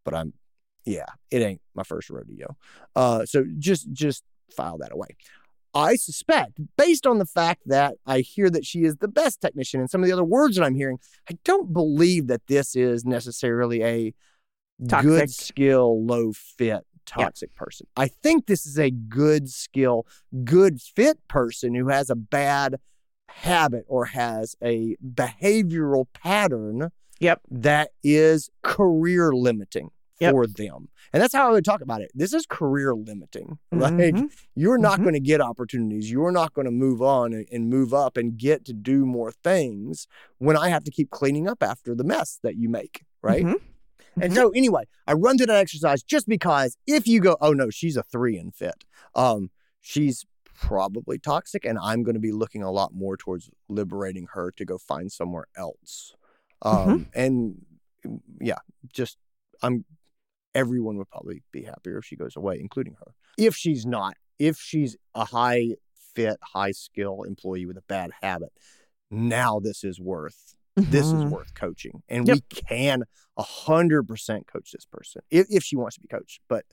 [0.05, 0.33] but I'm,
[0.85, 2.57] yeah, it ain't my first rodeo.
[2.97, 5.17] Uh, so just, just file that away.
[5.75, 9.81] I suspect, based on the fact that I hear that she is the best technician
[9.81, 10.99] and some of the other words that I'm hearing,
[11.31, 14.15] I don't believe that this is necessarily a
[14.87, 17.87] good skill, low fit, toxic person.
[17.97, 20.07] I think this is a good skill,
[20.45, 22.77] good fit person who has a bad
[23.29, 27.41] habit or has a behavioral pattern Yep.
[27.51, 30.33] that is career limiting Yep.
[30.33, 30.89] for them.
[31.13, 32.11] And that's how I would talk about it.
[32.15, 33.59] This is career limiting.
[33.73, 34.31] Like Mhm.
[34.55, 35.03] you're not Mhm.
[35.05, 36.11] going to get opportunities.
[36.11, 39.31] You're not going to move on and, and move up and get to do more
[39.31, 40.07] things
[40.39, 43.05] when I have to keep cleaning up after the mess that you make.
[43.23, 43.45] Right.
[43.45, 43.61] Mhm.
[44.21, 44.35] And Mhm.
[44.37, 47.97] so anyway, I run through that exercise just because if you go, oh no, she's
[47.97, 49.51] a three in fit, um,
[49.81, 54.51] she's probably toxic, and I'm going to be looking a lot more towards liberating her
[54.57, 56.15] to go find somewhere else.
[56.63, 57.65] Um, and
[58.05, 58.59] mm, yeah,
[58.93, 59.19] just
[59.63, 59.85] I'm
[60.59, 63.13] everyone would probably be happier if she goes away, including her.
[63.37, 65.77] If she's not, if she's a high
[66.15, 68.53] fit, high skill employee with a bad habit,
[69.11, 71.31] now this is worth this is Mhm.
[71.31, 72.03] worth coaching.
[72.09, 72.35] And Yep.
[72.37, 73.03] we can
[73.37, 76.41] a hundred percent coach this person if, if she wants to be coached.
[76.49, 76.65] But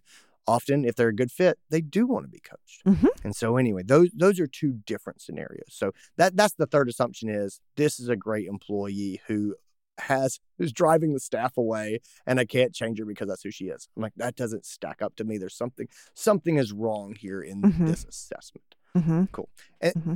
[0.47, 2.83] often if they're a good fit, they do want to be coached.
[2.85, 3.07] Mhm.
[3.23, 5.69] And so anyway, those those are two different scenarios.
[5.71, 9.55] So that that's the third assumption is this is a great employee who
[9.99, 13.65] has who's driving the staff away and I can't change her because that's who she
[13.65, 13.87] is.
[13.95, 15.37] I'm like, that doesn't stack up to me.
[15.37, 17.87] There's something something is wrong here in Mhm.
[17.87, 18.75] this assessment.
[18.95, 19.31] Mhm.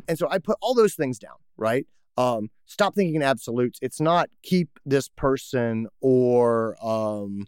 [0.08, 1.86] And so I put all those things down, right?
[2.18, 3.80] Um, stop thinking in absolutes.
[3.82, 7.48] It's not keep this person or um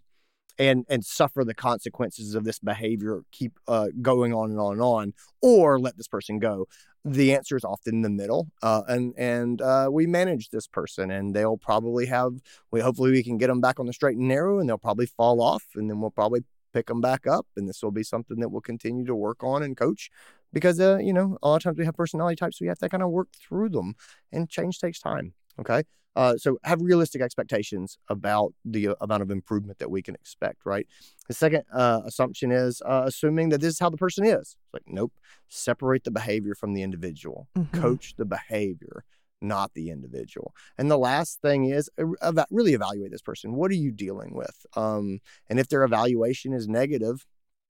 [0.58, 4.82] and and suffer the consequences of this behavior, keep uh going on and on and
[4.82, 6.66] on, or let this person go.
[7.04, 8.48] The answer is often in the middle.
[8.62, 12.34] Uh and and uh we manage this person and they'll probably have
[12.70, 15.06] we hopefully we can get them back on the straight and narrow and they'll probably
[15.06, 18.38] fall off and then we'll probably pick them back up and this will be something
[18.38, 20.10] that we'll continue to work on and coach
[20.52, 22.78] because uh, you know a lot of times we have personality types so we have
[22.78, 23.94] to kind of work through them
[24.32, 25.82] and change takes time okay?
[26.14, 30.58] Uh, so have realistic expectations about the uh, amount of improvement that we can expect
[30.66, 30.86] right?
[31.28, 34.40] The second uh, assumption is uh, assuming that this is how the person is.
[34.40, 35.12] It's like nope.
[35.48, 37.48] Separate the behavior from the individual.
[37.56, 37.80] Mhm.
[37.80, 39.04] coach the behavior
[39.44, 40.54] not the individual.
[40.78, 43.54] And the last thing is uh, eva- really evaluate this person.
[43.54, 44.54] What are you dealing with?
[44.76, 45.18] Um,
[45.50, 47.24] and if their evaluation is negative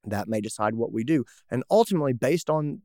[0.04, 1.24] That may decide what we do.
[1.50, 2.82] And ultimately, based on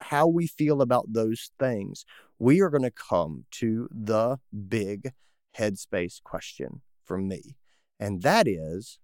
[0.00, 2.04] how we feel about those things,
[2.40, 4.38] we are going to come to the
[4.68, 5.12] big
[5.56, 7.56] headspace question for me.
[8.00, 8.98] And that is,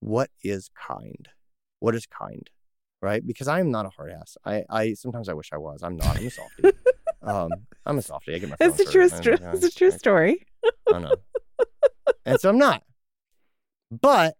[0.00, 1.28] what is kind?
[1.78, 2.50] What is kind?
[3.00, 3.24] Right?
[3.26, 4.36] Because I am not a hard ass.
[4.44, 5.82] I, I sometimes I wish I was.
[5.82, 6.18] I'm not.
[6.18, 6.62] I'm a softie.
[7.22, 7.50] um,
[7.86, 8.34] I'm a softie.
[8.34, 8.56] I get my.
[8.60, 9.24] It's a true, hurt.
[9.24, 10.44] sto- it's a true story.
[10.92, 11.14] I know.
[12.26, 12.82] and so I'm not.
[13.90, 14.34] But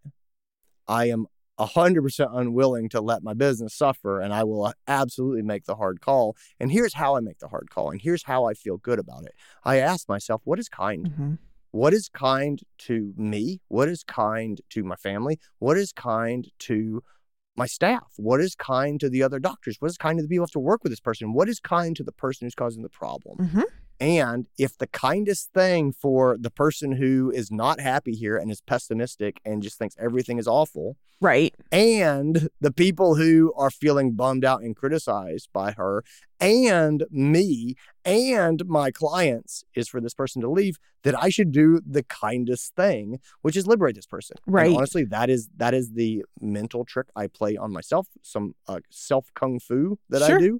[0.87, 1.25] I am
[1.59, 6.35] 100% unwilling to let my business suffer and I will absolutely make the hard call.
[6.59, 9.23] And here's how I make the hard call and here's how I feel good about
[9.25, 9.33] it.
[9.63, 11.09] I ask myself, what is kind?
[11.09, 11.37] Mhm.
[11.71, 13.61] What is kind to me?
[13.67, 15.39] What is kind to my family?
[15.59, 17.01] What is kind to
[17.55, 18.11] my staff?
[18.17, 19.77] What is kind to the other doctors?
[19.79, 21.33] What is kind to the people who have to work with this person?
[21.33, 23.37] What is kind to the person who's causing the problem?
[23.37, 23.63] Mhm.
[24.01, 28.59] And if the kindest thing for the person who is not happy here and is
[28.59, 31.53] pessimistic and just thinks everything is awful, Right.
[31.71, 36.03] and the people who are feeling bummed out and criticized by her,
[36.39, 41.79] and me and my clients is for this person to leave, that I should do
[41.85, 44.37] the kindest thing, which is liberate this person.
[44.47, 44.75] And Right.
[44.75, 49.27] honestly, that is that is the mental trick I play on myself, some uh, self
[49.35, 50.37] kung fu that Sure.
[50.37, 50.59] I do.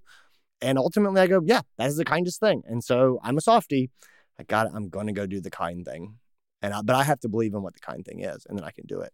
[0.62, 2.62] And ultimately, I go, yeah, that is the kindest thing.
[2.66, 3.90] And so I'm a softie.
[4.40, 4.74] I got it.
[4.76, 6.18] I'm going to go do the kind thing.
[6.62, 8.64] And I, but I have to believe in what the kind thing is, and then
[8.64, 9.12] I can do it.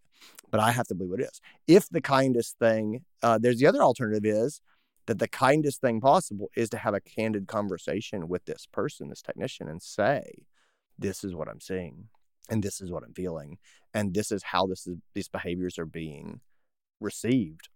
[0.50, 1.40] But I have to believe what it is.
[1.66, 4.60] If the kindest thing, uh, there's the other alternative is
[5.06, 9.22] that the kindest thing possible is to have a candid conversation with this person, this
[9.22, 10.44] technician, and say,
[10.98, 12.08] "This is what I'm seeing,
[12.50, 13.56] and this is what I'm feeling,
[13.94, 16.42] and this is how this is these behaviors are being
[17.00, 17.70] received,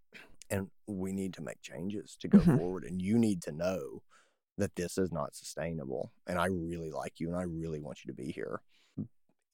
[0.52, 2.58] and we need to make changes to go Mhm.
[2.58, 2.84] forward.
[2.84, 4.02] And you need to know
[4.58, 6.12] that this is not sustainable.
[6.26, 8.60] And I really like you, and I really want you to be here.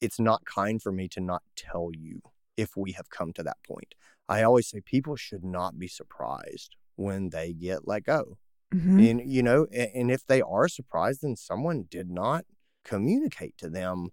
[0.01, 2.21] It's not kind for me to not tell you
[2.57, 3.95] if we have come to that point.
[4.29, 8.37] I always say people should not be surprised when they get let go.
[8.73, 8.99] Mhm.
[8.99, 12.45] And you know, a- and if they are surprised, then someone did not
[12.85, 14.09] communicate to them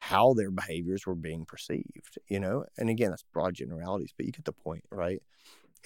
[0.00, 2.64] how their behaviors were being perceived, you know?
[2.78, 5.22] And again, that's broad generalities, but you get the point, right?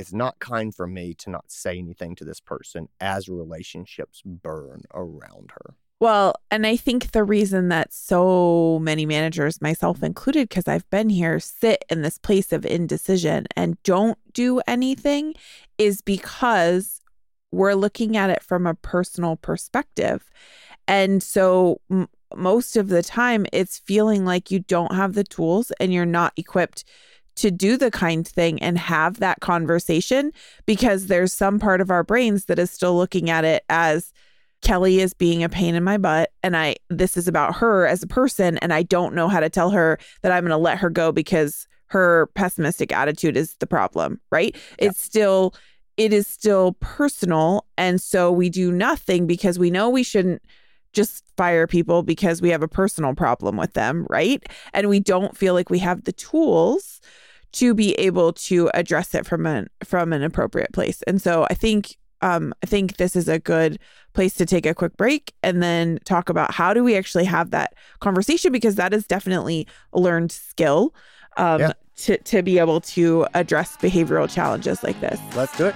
[0.00, 4.84] It's not kind for me to not say anything to this person as relationships burn
[4.94, 5.74] around her.
[6.00, 11.10] Well, and I think the reason that so many managers, myself included, because I've been
[11.10, 15.34] here, sit in this place of indecision and don't do anything
[15.76, 17.02] is because
[17.52, 20.30] we're looking at it from a personal perspective.
[20.88, 25.70] And so m- most of the time, it's feeling like you don't have the tools
[25.78, 26.84] and you're not equipped
[27.40, 30.30] to do the kind thing and have that conversation
[30.66, 34.12] because there's some part of our brains that is still looking at it as
[34.60, 38.02] Kelly is being a pain in my butt and I this is about her as
[38.02, 40.78] a person and I don't know how to tell her that I'm going to let
[40.78, 44.54] her go because her pessimistic attitude is the problem, right?
[44.78, 44.88] Yeah.
[44.88, 45.54] It's still
[45.96, 50.42] it is still personal and so we do nothing because we know we shouldn't
[50.92, 54.42] just fire people because we have a personal problem with them, right?
[54.74, 57.00] And we don't feel like we have the tools
[57.52, 61.02] to be able to address it from an from an appropriate place.
[61.06, 63.78] And so I think um I think this is a good
[64.12, 67.50] place to take a quick break and then talk about how do we actually have
[67.50, 70.94] that conversation because that is definitely a learned skill
[71.36, 71.72] um Yeah.
[71.96, 75.18] to to be able to address behavioral challenges like this.
[75.34, 75.74] Let's do it.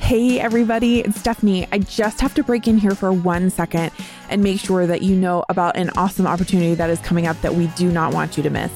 [0.00, 1.68] Hey, everybody, it's Stephanie.
[1.70, 3.92] I just have to break in here for one second
[4.28, 7.54] and make sure that you know about an awesome opportunity that is coming up that
[7.54, 8.72] we do not want you to miss.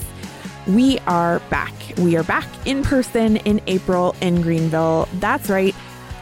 [0.66, 1.74] We are back.
[1.98, 5.08] We are back in person in April in Greenville.
[5.14, 5.74] That's right.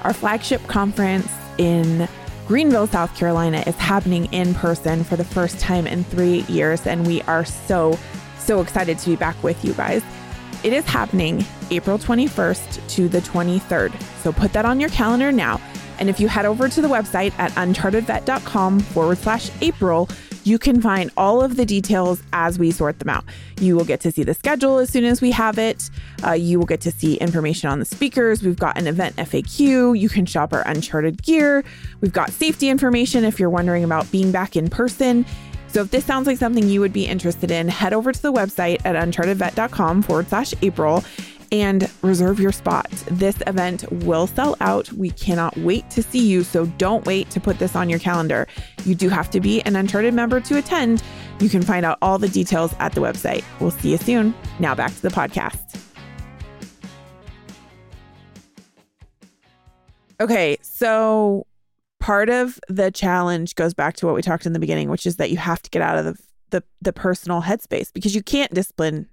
[0.03, 2.09] Our flagship conference in
[2.49, 6.89] Greenville, South Carolina is happening in person for the first time in three years.
[6.89, 7.97] And we are so,
[8.39, 10.03] so excited to be back with you guys.
[10.65, 14.01] It is happening April 21st to the 23rd.
[14.23, 15.61] So put that on your calendar now.
[16.01, 20.09] And if you head over to the website at unchartedvet.com forward slash April,
[20.45, 23.25] you can find all of the details as we sort them out.
[23.61, 25.91] You will get to see the schedule as soon as we have it.
[26.25, 28.43] Uh, you will get to see information on the speakers.
[28.43, 29.99] We've got an event FAQ.
[29.99, 31.65] You can shop our Uncharted gear.
[32.01, 35.25] We've got safety information if you're wondering about being back in person.
[35.73, 38.33] So if this sounds like something you would be interested in, head over to the
[38.33, 41.03] website at unchartedvet.com forward slash April
[41.53, 42.91] and reserve your spot.
[43.11, 44.91] This event will sell out.
[44.93, 46.43] We cannot wait to see you.
[46.43, 48.49] So don't wait to put this on your calendar.
[48.85, 51.03] You do have to be an Uncharted member to attend.
[51.41, 53.45] You can find out all the details at the website.
[53.61, 54.35] We'll see you soon.
[54.59, 55.79] Now back to the podcast.
[60.21, 61.47] Okay, so
[62.01, 65.17] part of the challenge goes back to what we talked in the beginning, which is
[65.17, 66.17] that you have to get out of the
[66.53, 69.09] the, the personal headspace because you can't discipline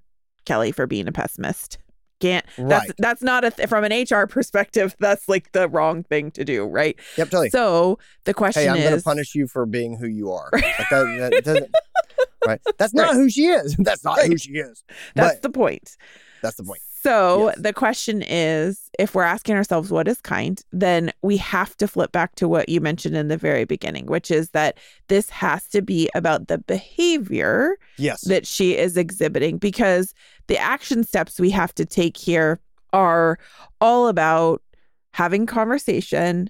[0.46, 1.78] Kelly for being a pessimist.
[2.20, 2.46] Can't.
[2.58, 2.92] That's Right.
[2.98, 4.96] that's not a th- from an HR perspective.
[5.00, 7.00] That's like the wrong thing to do, right?
[7.18, 7.30] Yep.
[7.30, 7.50] Totally.
[7.50, 10.50] So the question hey, I'm gonna punish you for being who you are.
[10.54, 11.76] Like that, that doesn't,
[12.46, 12.60] right.
[12.78, 13.76] That's not who she is.
[13.80, 14.84] That's not who she is.
[15.16, 15.96] that's but the point.
[16.42, 16.82] that's the point.
[17.02, 17.60] So Yes.
[17.60, 22.12] the question is if we're asking ourselves what is kind, then we have to flip
[22.12, 24.78] back to what you mentioned in the very beginning, which is that
[25.08, 28.22] this has to be about the behavior Yes.
[28.22, 30.14] that she is exhibiting because
[30.48, 32.60] the action steps we have to take here
[32.92, 33.38] are
[33.80, 34.62] all about
[35.14, 36.50] having conversation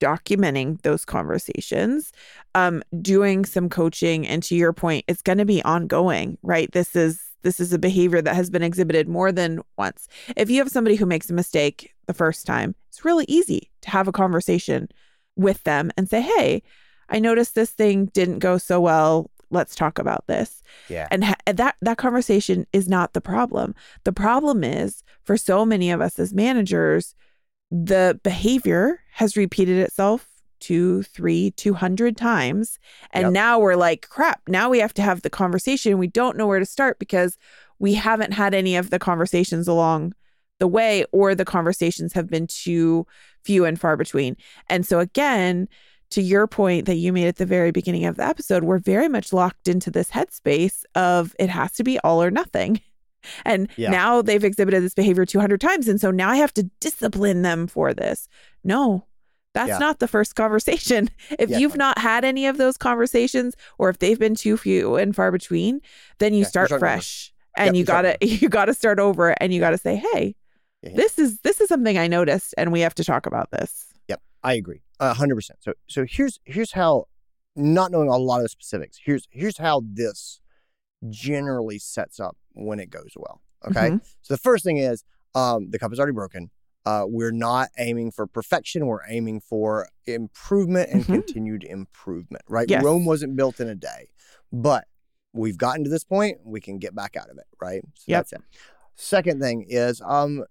[0.00, 2.12] documenting those conversations
[2.54, 6.94] um doing some coaching and to your point it's going to be ongoing right this
[6.94, 10.08] is this is a behavior that has been exhibited more than once.
[10.36, 13.90] If you have somebody who makes a mistake the first time it's really easy to
[13.90, 14.88] have a conversation
[15.36, 16.62] with them and say hey
[17.10, 19.30] i noticed this thing didn't go so well.
[19.50, 20.62] Let's talk about this.
[20.88, 21.06] Yeah.
[21.10, 23.74] and ha- that that conversation is not the problem.
[24.04, 27.14] The problem is for so many of us as managers
[27.70, 30.26] the behavior has repeated itself
[30.60, 32.78] two three two hundred times
[33.12, 33.32] and Yep.
[33.32, 36.58] now we're like crap now we have to have the conversation we don't know where
[36.58, 37.36] to start because
[37.78, 40.12] we haven't had any of the conversations along
[40.58, 43.06] the way or the conversations have been too
[43.44, 44.36] few and far between
[44.68, 45.68] and so again
[46.10, 49.10] to your point that you made at the very beginning of the episode, we're very
[49.10, 52.80] much locked into this headspace of it has to be all or nothing.
[53.44, 53.90] And Yeah.
[53.90, 55.86] now they've exhibited this behavior 200 times.
[55.86, 58.26] And so now I have to discipline them for this.
[58.64, 59.04] No,
[59.54, 59.78] that's Yeah.
[59.78, 61.10] not the first conversation.
[61.38, 61.58] If Yeah.
[61.58, 65.30] you've not had any of those conversations or if they've been too few and far
[65.32, 65.80] between,
[66.18, 66.78] then you Yeah, start over.
[66.80, 67.32] fresh.
[67.56, 70.34] And Yep, you gotta you gotta start over and you gotta say, hey,
[70.82, 73.86] this is this is something I noticed and we have to talk about this.
[74.08, 75.58] Yep, I agree, a hundred percent.
[75.62, 77.06] So, so here's here's how,
[77.56, 78.98] not knowing a lot of the specifics.
[79.02, 80.40] Here's here's how this
[81.08, 83.40] generally sets up when it goes well.
[83.66, 84.00] Okay, Mhm.
[84.22, 85.02] so the first thing is,
[85.34, 86.50] um, the cup is already broken.
[86.88, 88.86] Uh, we're not aiming for perfection.
[88.86, 91.12] We're aiming for improvement and Mhm.
[91.12, 92.44] continued improvement.
[92.48, 92.68] Right?
[92.70, 92.82] Yes.
[92.82, 94.08] Rome wasn't built in a day,
[94.50, 94.86] but
[95.34, 96.38] we've gotten to this point.
[96.44, 97.46] We can get back out of it.
[97.60, 97.82] Right?
[97.94, 98.18] So Yep.
[98.18, 98.40] that's it.
[98.94, 100.44] Second thing is, um,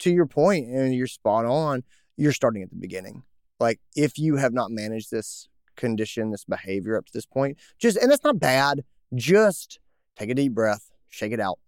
[0.00, 1.84] to your point, and you're spot on.
[2.16, 3.22] You're starting at the beginning.
[3.58, 7.96] Like if you have not managed this condition, this behavior up to this point, just
[7.96, 8.84] and that's not bad.
[9.14, 9.78] Just
[10.16, 11.58] take a deep breath, shake it out,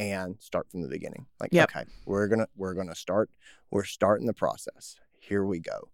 [0.00, 1.26] and start from the beginning.
[1.38, 1.70] Like, Yep.
[1.70, 3.30] okay, we're gonna we're gonna start.
[3.70, 4.96] We're starting the process.
[5.20, 5.90] Here we go.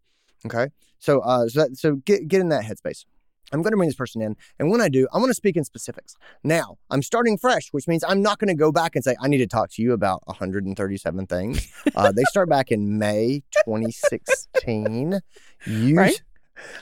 [0.46, 0.68] Okay.
[0.98, 3.04] So uh so that, so get get in that headspace.
[3.52, 5.57] I'm going to bring this person in, and when I do, I'm going to speak
[5.57, 6.16] in specifics.
[6.42, 9.28] Now, I'm starting fresh, which means I'm not going to go back and say I
[9.28, 11.72] need to talk to you about 137 things.
[11.94, 15.20] Uh, they start back in May 2016.
[15.66, 16.22] You, Right.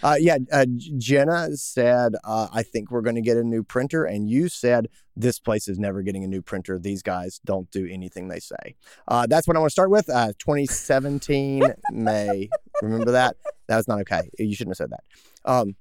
[0.02, 0.66] Uh, yeah, uh,
[0.98, 4.04] Jenna said, uh, I think we're going to get a new printer.
[4.04, 6.78] And you said, this place is never getting a new printer.
[6.78, 8.76] These guys don't do anything they say.
[9.06, 10.08] Uh, that's what I want to start with.
[10.08, 11.62] Uh, 2017
[11.92, 12.48] May.
[12.82, 13.36] Remember that?
[13.68, 14.28] That was not okay.
[14.38, 15.04] You shouldn't have said that.
[15.44, 15.76] Um,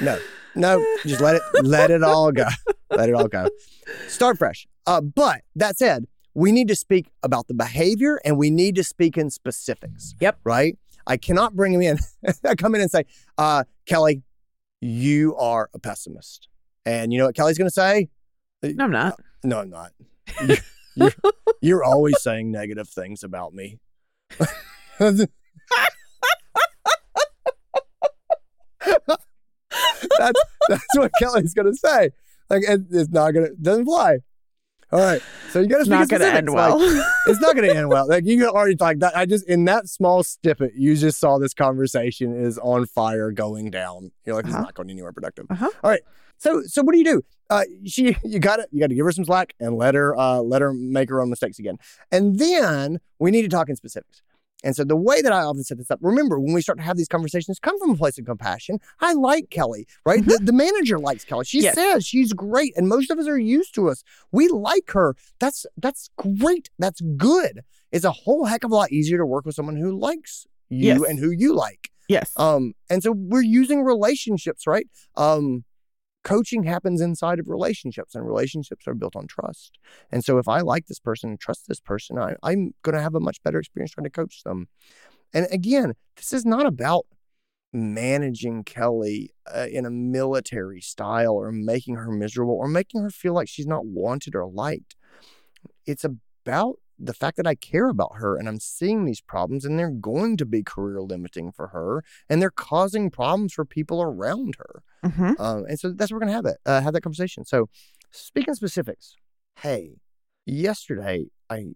[0.00, 0.18] no,
[0.54, 2.46] no, just let it, let it all go.
[2.90, 3.48] Let it all go.
[4.06, 4.66] Start fresh.
[4.86, 8.84] Uh, but that said, we need to speak about the behavior and we need to
[8.84, 10.14] speak in specifics.
[10.20, 10.38] Yep.
[10.44, 10.78] Right?
[11.08, 11.98] I cannot bring him in.
[12.44, 13.04] I come in and say,
[13.36, 14.22] uh, Kelly,
[14.80, 16.46] you are a pessimist.
[16.86, 18.08] And you know what Kelly's going to say?
[18.62, 19.18] No, I'm not.
[19.42, 19.92] No, I'm not.
[20.46, 20.56] You-
[20.96, 21.12] You're,
[21.62, 23.78] you're always saying negative things about me.
[30.18, 32.10] that's that's what Kelly's gonna say.
[32.50, 34.18] Like it, it's not gonna doesn't fly.
[34.90, 35.20] All right,
[35.50, 37.12] so you speak in not going to end specifics, like, well.
[37.26, 38.08] it's not going to end well.
[38.08, 39.14] Like you can already like that.
[39.16, 43.70] I just in that small snippet, you just saw this conversation is on fire, going
[43.70, 44.12] down.
[44.24, 44.56] You're like, Uh-huh.
[44.56, 45.46] it's not going anywhere productive.
[45.50, 45.68] Uh-huh.
[45.84, 46.00] All right.
[46.38, 47.22] So so what do you do?
[47.50, 50.16] Uh, she you got to you got to give her some slack and let her
[50.16, 51.76] uh let her make her own mistakes again.
[52.10, 54.22] And then we need to talk in specifics.
[54.64, 56.84] And so the way that I often set this up, remember when we start to
[56.84, 58.78] have these conversations, come from a place of compassion.
[59.00, 60.24] I like Kelly, right?
[60.24, 61.44] The, the manager likes Kelly.
[61.44, 61.74] She Yes.
[61.76, 64.02] says she's great, and most of us are used to us.
[64.32, 65.14] We like her.
[65.38, 66.70] That's that's great.
[66.78, 67.60] That's good.
[67.92, 70.86] It's a whole heck of a lot easier to work with someone who likes you
[70.88, 71.02] Yes.
[71.08, 71.90] and who you like.
[72.08, 72.32] yes.
[72.36, 74.86] Um, and so we're using relationships, right?
[75.16, 75.64] Um,
[76.28, 79.78] coaching happens inside of relationships, and relationships are built on trust.
[80.12, 83.00] And so if I like this person and trust this person, I, I'm going to
[83.00, 84.68] have a much better experience trying to coach them.
[85.32, 87.06] And again, this is not about
[87.72, 93.32] managing Kelly uh, in a military style or making her miserable or making her feel
[93.32, 94.96] like she's not wanted or liked.
[95.86, 99.78] It's about the fact that I care about her and I'm seeing these problems and
[99.78, 104.56] they're going to be career limiting for her and they're causing problems for people around
[104.58, 104.82] her.
[105.04, 105.38] Mhm.
[105.38, 107.44] Um, and so that's where we're gonna have it, uh, have that conversation.
[107.44, 107.68] So,
[108.10, 109.14] speaking specifics,
[109.60, 110.00] hey,
[110.46, 111.74] yesterday I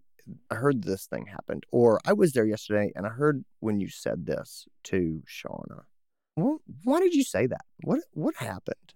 [0.49, 3.89] I heard this thing happened, or I was there yesterday and I heard when you
[3.89, 5.83] said this to Shauna.
[6.37, 7.65] Well, why did you say that?
[7.83, 8.93] What what happened?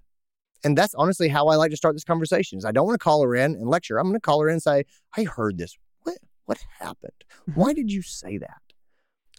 [0.63, 2.57] And that's honestly how I like to start this conversation.
[2.57, 3.97] Is I don't want to call her in and lecture.
[3.99, 5.77] I'm going to call her in and say, "I heard this.
[6.47, 7.23] What happened?
[7.45, 7.51] Hmm.
[7.53, 8.61] Why did you say that?"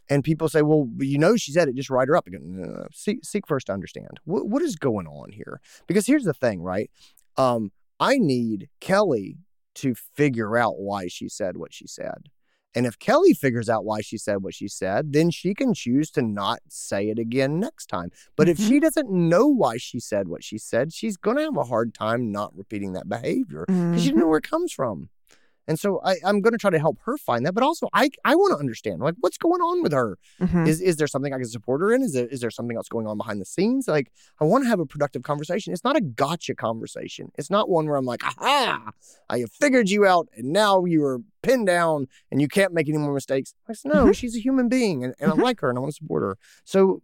[0.09, 1.75] And people say, "Well, you know, she said it.
[1.75, 2.87] Just write her up." Again, no, no, no.
[2.93, 5.61] Seek, seek first to understand what what is going on here.
[5.89, 6.91] Because here's the thing, right?
[7.37, 9.39] Um, I need Kelly
[9.77, 12.31] to figure out why she said what she said.
[12.75, 16.11] And if Kelly figures out why she said what she said, then she can choose
[16.13, 18.11] to not say it again next time.
[18.37, 18.69] But if mm-hmm.
[18.69, 21.95] she doesn't know why she said what she said, she's going to have a hard
[21.95, 23.97] time not repeating that behavior because she mm-hmm.
[24.05, 25.09] didn't know where it comes from.
[25.69, 27.55] And so I, I'm going to try to help her find that.
[27.55, 30.19] But also, I, I want to understand like what's going on with her.
[30.41, 30.67] Mhm.
[30.67, 32.03] Is is there something I can support her in?
[32.03, 33.87] Is there is there something else going on behind the scenes?
[33.87, 34.11] Like
[34.41, 35.73] I want to have a productive conversation.
[35.73, 37.31] It's not a gotcha conversation.
[37.39, 38.91] It's not one where I'm like, aha,
[39.29, 42.89] I have figured you out and now you are pinned down and you can't make
[42.89, 43.55] any more mistakes.
[43.69, 44.15] I said, no, Mhm.
[44.17, 45.39] she's a human being and, and Mhm.
[45.39, 46.37] I like her and I want to support her.
[46.65, 47.03] So,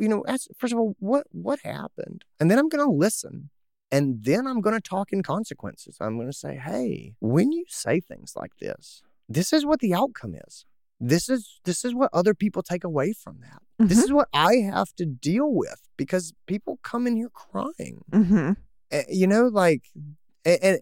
[0.00, 2.24] you know, ask, first of all, what what happened?
[2.40, 3.50] And then I'm gonna listen.
[3.90, 5.96] And then I'm going to talk in consequences.
[6.00, 9.94] I'm going to say, hey, when you say things like this, this is what the
[9.94, 10.64] outcome is.
[11.00, 13.62] This is this is what other people take away from that.
[13.78, 14.04] This Mhm.
[14.04, 18.04] is what I have to deal with because people come in here crying.
[18.10, 18.56] Mhm.
[18.90, 19.84] Eh, You know, like
[20.44, 20.78] and, and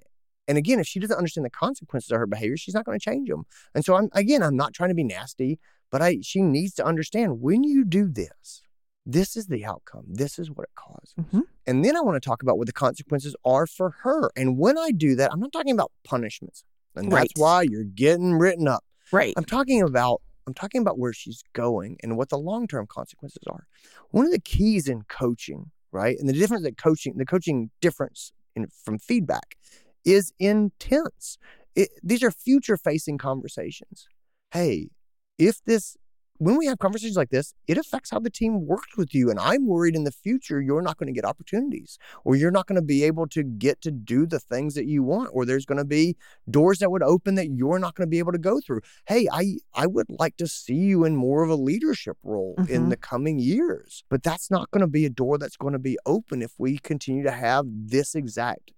[0.48, 3.04] and again, if she doesn't understand the consequences of her behavior, she's not going to
[3.04, 3.44] change them.
[3.74, 5.58] And so I'm again, I'm not trying to be nasty,
[5.90, 8.62] but I she needs to understand when you do this,
[9.06, 10.04] this is the outcome.
[10.08, 11.14] This is what it causes.
[11.18, 11.42] Mhm.
[11.66, 14.30] And then I want to talk about what the consequences are for her.
[14.36, 16.64] And when I do that, I'm not talking about punishments.
[16.96, 18.84] And that's why you're getting written up.
[19.12, 19.34] Right.
[19.36, 23.66] I'm talking about I'm talking about where she's going and what the long-term consequences are.
[24.10, 26.16] One of the keys in coaching, right?
[26.20, 29.56] And the difference that coaching, the coaching difference in, from feedback
[30.04, 31.36] is intense.
[31.74, 34.06] It, these are future-facing conversations.
[34.52, 34.90] Hey,
[35.36, 35.96] if this
[36.38, 39.30] when we have conversations like this, it affects how the team works with you.
[39.30, 42.66] And I'm worried in the future you're not going to get opportunities or you're not
[42.66, 45.66] going to be able to get to do the things that you want, or there's
[45.66, 46.16] going to be
[46.50, 48.80] doors that would open that you're not going to be able to go through.
[49.06, 52.86] Hey, I, I would like to see you in more of a leadership role in
[52.86, 52.90] Mhm.
[52.90, 55.98] the coming years, but that's not going to be a door that's going to be
[56.06, 58.72] open if we continue to have this exact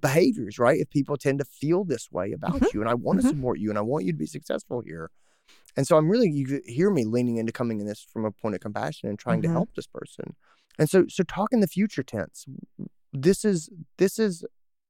[0.00, 0.80] behaviors, right?
[0.80, 3.30] If people tend to feel this way about you, and I want to Mhm.
[3.30, 5.10] support you and I want you to be successful here.
[5.78, 8.56] And so I'm really, you hear me leaning into coming in this from a point
[8.56, 9.52] of compassion and trying to Mhm.
[9.52, 10.34] help this person.
[10.76, 12.46] And so, so talk in the future tense.
[13.12, 14.44] This is, this is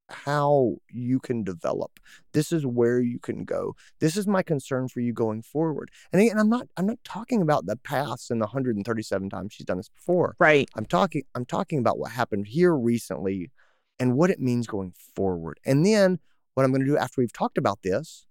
[0.09, 2.01] how you can develop.
[2.32, 3.76] This is where you can go.
[3.99, 5.91] This is my concern for you going forward.
[6.11, 9.66] And again, I'm not, I'm not talking about the past and the 137 times she's
[9.66, 10.36] done this before.
[10.39, 10.70] Right.
[10.74, 13.51] I'm talking I'm talking about what happened here recently
[13.99, 15.61] and what it means going forward.
[15.66, 16.18] And then
[16.55, 18.24] what I'm going to do after we've talked about this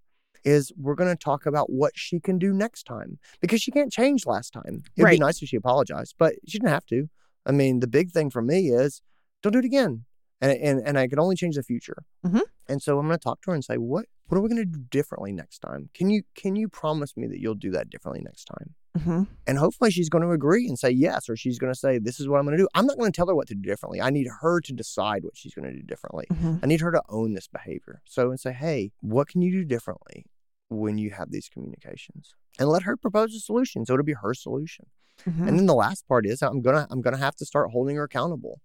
[0.48, 3.92] is we're going to talk about what she can do next time because she can't
[3.92, 4.84] change last time.
[4.96, 5.12] It'd Right.
[5.12, 7.10] be nice if she apologized, but she didn't have to.
[7.46, 9.02] I mean, the big thing for me is
[9.42, 10.06] don't do it again.
[10.42, 12.00] And and, and I can only change the future.
[12.26, 12.42] Mhm.
[12.70, 14.64] And so I'm going to talk to her and say, "What what are we going
[14.66, 15.90] to do differently next time?
[15.98, 18.70] Can you can you promise me that you'll do that differently next time?"
[19.04, 21.98] hmm And hopefully she's going to agree and say yes, or she's going to say,
[22.08, 22.70] This is what I'm going to do.
[22.76, 24.00] I'm not going to tell her what to do differently.
[24.02, 26.26] I need her to decide what she's going to do differently.
[26.30, 28.02] hmm I need her to own this behavior.
[28.06, 30.26] So and say, Hey, what can you do differently
[30.70, 32.34] when you have these communications?
[32.60, 33.86] And let her propose a solution.
[33.86, 34.88] So it'll be her solution.
[35.24, 37.96] hmm And then the last part is I'm gonna I'm gonna have to start holding
[37.96, 38.62] her accountable,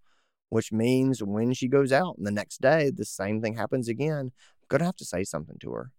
[0.49, 4.33] which means when she goes out and the next day the same thing happens again,
[4.33, 5.93] I'm gonna have to say something to her.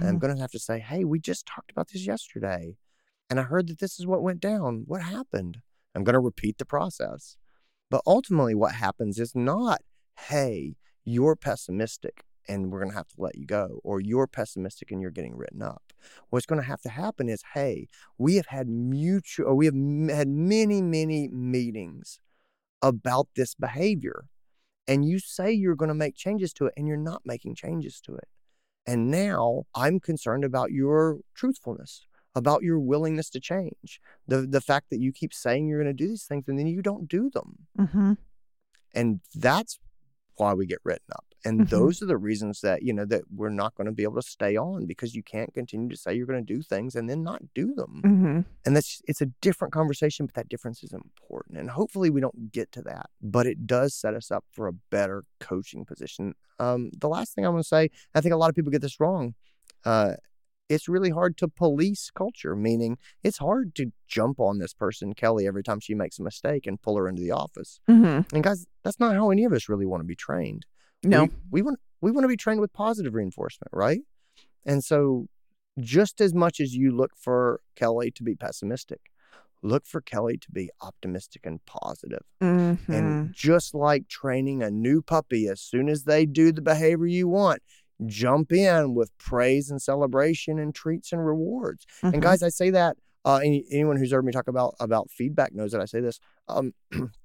[0.00, 2.76] And I'm going to have to say, hey, we just talked about this yesterday.
[3.28, 4.84] And I heard that this is what went down.
[4.86, 5.60] What happened?
[5.94, 7.36] I'm going to repeat the process.
[7.90, 9.82] But ultimately, what happens is not,
[10.18, 14.90] hey, you're pessimistic and we're going to have to let you go, or you're pessimistic
[14.90, 15.92] and you're getting written up.
[16.30, 17.88] What's going to have to happen is, hey,
[18.18, 22.20] we have had mutual, or we have m- had many, many meetings
[22.82, 24.26] about this behavior.
[24.86, 28.00] And you say you're going to make changes to it, and you're not making changes
[28.02, 28.28] to it.
[28.86, 34.00] And now I'm concerned about your truthfulness, about your willingness to change.
[34.28, 36.66] The the fact that you keep saying you're going to do these things and then
[36.66, 37.66] you don't do them.
[37.78, 38.12] hmm
[38.94, 39.78] And that's
[40.36, 41.24] why we get written up.
[41.44, 41.68] And Mhm.
[41.68, 44.22] those are the reasons that, you know, that we're not going to be able to
[44.22, 47.22] stay on because you can't continue to say you're going to do things and then
[47.22, 48.00] not do them.
[48.02, 51.58] hmm And that's it's a different conversation, but that difference is important.
[51.58, 53.10] And hopefully we don't get to that.
[53.20, 56.34] But it does set us up for a better coaching position.
[56.58, 58.80] Um, the last thing I want to say, I think a lot of people get
[58.80, 59.34] this wrong.
[59.84, 60.14] Uh,
[60.70, 65.46] it's really hard to police culture, meaning it's hard to jump on this person, Kelly,
[65.46, 67.80] every time she makes a mistake and pull her into the office.
[67.86, 70.64] hmm And guys, that's not how any of us really want to be trained.
[71.04, 71.24] No.
[71.24, 74.00] We, we want we want to be trained with positive reinforcement, right?
[74.66, 75.26] And so
[75.80, 79.00] just as much as you look for Kelly to be pessimistic,
[79.62, 82.22] look for Kelly to be optimistic and positive.
[82.42, 82.78] Mhm.
[82.88, 87.26] And just like training a new puppy, as soon as they do the behavior you
[87.28, 87.62] want,
[88.06, 91.86] jump in with praise and celebration and treats and rewards.
[92.02, 92.14] Mhm.
[92.14, 95.54] And guys, I say that uh, any, anyone who's heard me talk about about feedback
[95.54, 96.20] knows that I say this.
[96.48, 96.74] Um,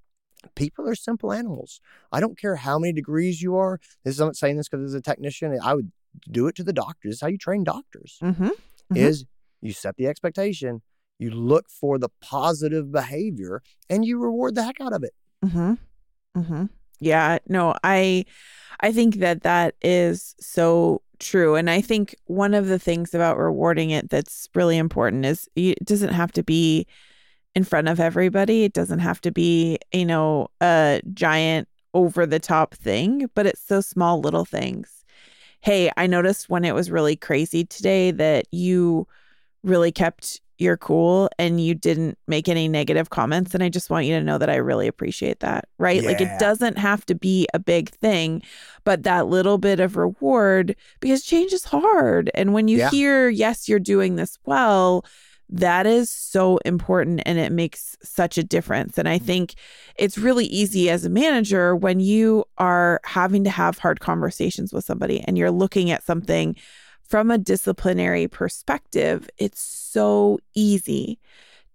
[0.56, 1.82] people are simple animals.
[2.12, 3.80] I don't care how many degrees you are.
[4.04, 5.92] This is, I'm not saying this because as a technician, I would
[6.30, 7.10] do it to the doctors.
[7.12, 8.18] This is how you train doctors.
[8.22, 8.52] Mhm.
[8.92, 8.98] Mhm.
[8.98, 9.26] Is
[9.62, 10.82] you set the expectation,
[11.20, 15.14] you look for the positive behavior, and you reward the heck out of it.
[15.44, 15.74] Mm-hmm.
[16.38, 16.66] Mm-hmm.
[17.00, 17.40] Yeah.
[17.48, 18.26] No, I
[18.80, 21.56] I think that that is so true.
[21.56, 25.84] And I think one of the things about rewarding it that's really important is it
[25.84, 26.88] doesn't have to be
[27.56, 28.64] in front of everybody.
[28.64, 33.66] It doesn't have to be, you know, a giant over the top thing, but it's
[33.66, 35.04] those small little things.
[35.62, 39.08] Hey, I noticed when it was really crazy today that you
[39.64, 43.54] really kept your cool and you didn't make any negative comments.
[43.54, 45.70] And I just want you to know that I really appreciate that.
[45.78, 46.04] Right.
[46.04, 48.42] Like it doesn't have to be a big thing,
[48.84, 52.30] but that little bit of reward because change is hard.
[52.36, 52.90] And when you Yeah.
[52.90, 55.06] hear, yes, you're doing this well,
[55.50, 58.98] that is so important and it makes such a difference.
[58.98, 59.26] And I mm-hmm.
[59.26, 59.56] think
[59.96, 64.86] it's really easy as a manager when you are having to have hard conversations with
[64.86, 66.56] somebody and you're looking at something
[67.04, 71.20] from a disciplinary perspective, it's so easy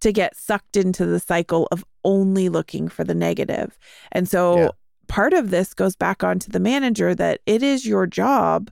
[0.01, 3.77] to get sucked into the cycle of only looking for the negative.
[4.12, 4.68] And so Yeah.
[5.09, 8.70] part of this goes back onto the manager that it is your job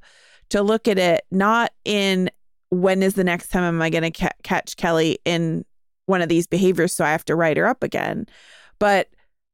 [0.50, 2.30] to look at it not in
[2.72, 5.64] when is the next time am I going to ca- catch Kelly in
[6.06, 8.26] one of these behaviors so I have to write her up again,
[8.78, 9.08] but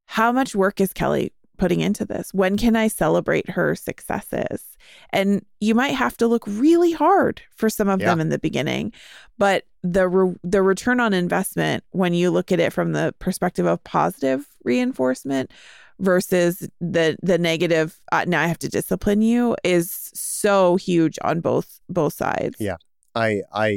[0.07, 2.33] how much work is Kelly putting into this?
[2.33, 4.77] When can I celebrate her successes?
[5.13, 8.07] And you might have to look really hard for some of Yeah.
[8.07, 8.93] them in the beginning,
[9.37, 13.67] but the re- the return on investment when you look at it from the perspective
[13.67, 15.51] of positive reinforcement
[15.99, 21.41] versus the the negative uh, now I have to discipline you is so huge on
[21.41, 22.57] both both sides.
[22.61, 22.77] Yeah.
[23.19, 23.69] I I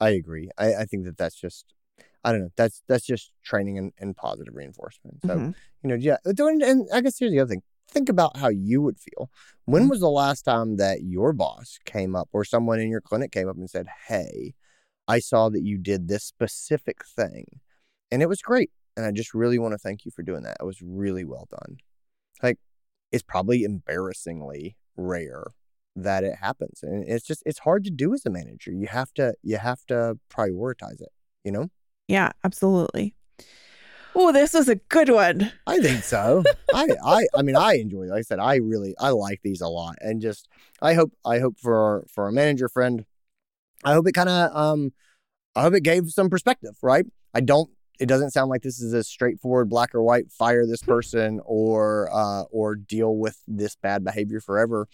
[0.00, 0.50] I agree.
[0.58, 1.64] I, I think that that's just
[2.24, 2.50] I don't know.
[2.56, 5.22] That's that's just training and, and positive reinforcement.
[5.26, 5.54] So Mhm.
[5.82, 6.18] you know, yeah.
[6.24, 7.62] And, and I guess here's the other thing.
[7.88, 9.30] Think about how you would feel.
[9.64, 9.90] When Mhm.
[9.90, 13.48] was the last time that your boss came up or someone in your clinic came
[13.48, 14.54] up and said, "Hey,
[15.08, 17.60] I saw that you did this specific thing,
[18.10, 20.58] and it was great, and I just really want to thank you for doing that.
[20.60, 21.78] It was really well done."
[22.42, 22.58] Like,
[23.12, 25.44] it's probably embarrassingly rare
[25.96, 28.72] that it happens, and it's just it's hard to do as a manager.
[28.72, 31.12] You have to you have to prioritize it.
[31.44, 31.68] You know.
[32.08, 33.14] Yeah, absolutely.
[34.14, 35.52] Oh, this was a good one.
[35.66, 36.42] I think so.
[36.74, 38.06] I, I, I mean, I enjoy.
[38.06, 40.48] Like I said, I really, I like these a lot, and just,
[40.82, 43.04] I hope, I hope for our, for our manager friend,
[43.84, 44.92] I hope it kind of, um,
[45.54, 46.76] I hope it gave some perspective.
[46.82, 47.06] Right?
[47.34, 47.70] I don't.
[48.00, 50.32] It doesn't sound like this is a straightforward black or white.
[50.32, 54.88] Fire this person or, uh, or deal with this bad behavior forever.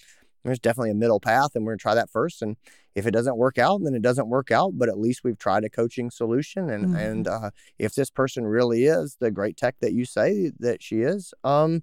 [0.46, 2.40] There's definitely a middle path, and we're gonna try that first.
[2.42, 2.56] And
[2.94, 4.72] if it doesn't work out, then it doesn't work out.
[4.78, 6.96] But at least we've tried a coaching solution, and Mhm.
[6.98, 11.00] and uh, if this person really is the great tech that you say that she
[11.02, 11.82] is, um,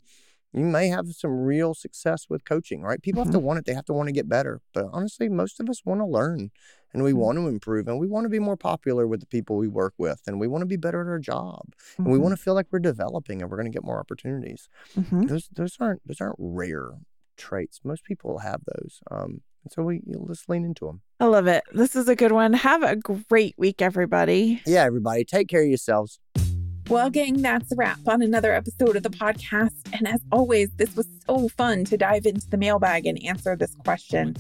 [0.54, 3.02] you may have some real success with coaching, right?
[3.02, 4.62] People have to want it, they have to want to get better.
[4.74, 6.52] But honestly, most of us want to learn
[6.94, 7.18] and we Mhm.
[7.18, 9.96] want to improve and we want to be more popular with the people we work
[9.98, 12.22] with and we want to be better at our job and we Mhm.
[12.22, 14.70] want to feel like we're developing and we're going to get more opportunities.
[14.96, 15.28] Mhm.
[15.28, 16.92] Those those aren't those aren't rare
[17.38, 17.80] traits.
[17.84, 19.00] Most people have those.
[19.12, 21.02] Um, and so we you know, let's lean into them.
[21.20, 21.64] I love it.
[21.72, 22.54] This is a good one.
[22.54, 24.62] Have a great week, everybody.
[24.66, 26.20] Yeah, everybody, take care of yourselves.
[26.90, 29.72] Well, gang, that's a wrap on another episode of the podcast.
[29.94, 33.74] And as always, this was so fun to dive into the mailbag and answer this
[33.86, 34.36] question.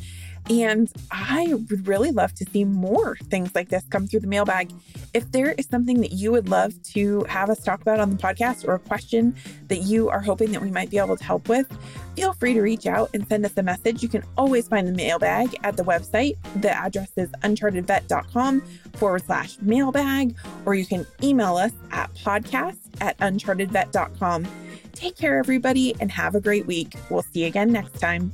[0.50, 4.72] And I would really love to see more things like this come through the mailbag.
[5.14, 8.18] If there is something that you would love to have us talk about on the
[8.18, 9.36] podcast or a question
[9.68, 11.72] that you are hoping that we might be able to help with,
[12.16, 14.04] feel free to reach out and send us a message.
[14.04, 16.38] You can always find the mailbag at the website.
[16.62, 18.62] The address is unchartedvet.com
[18.94, 20.36] forward slash mailbag,
[20.66, 24.48] or you can email us at podcast at unchartedvet.com.
[24.94, 26.96] Take care, everybody, and have a great week.
[27.10, 28.32] We'll see you again next time.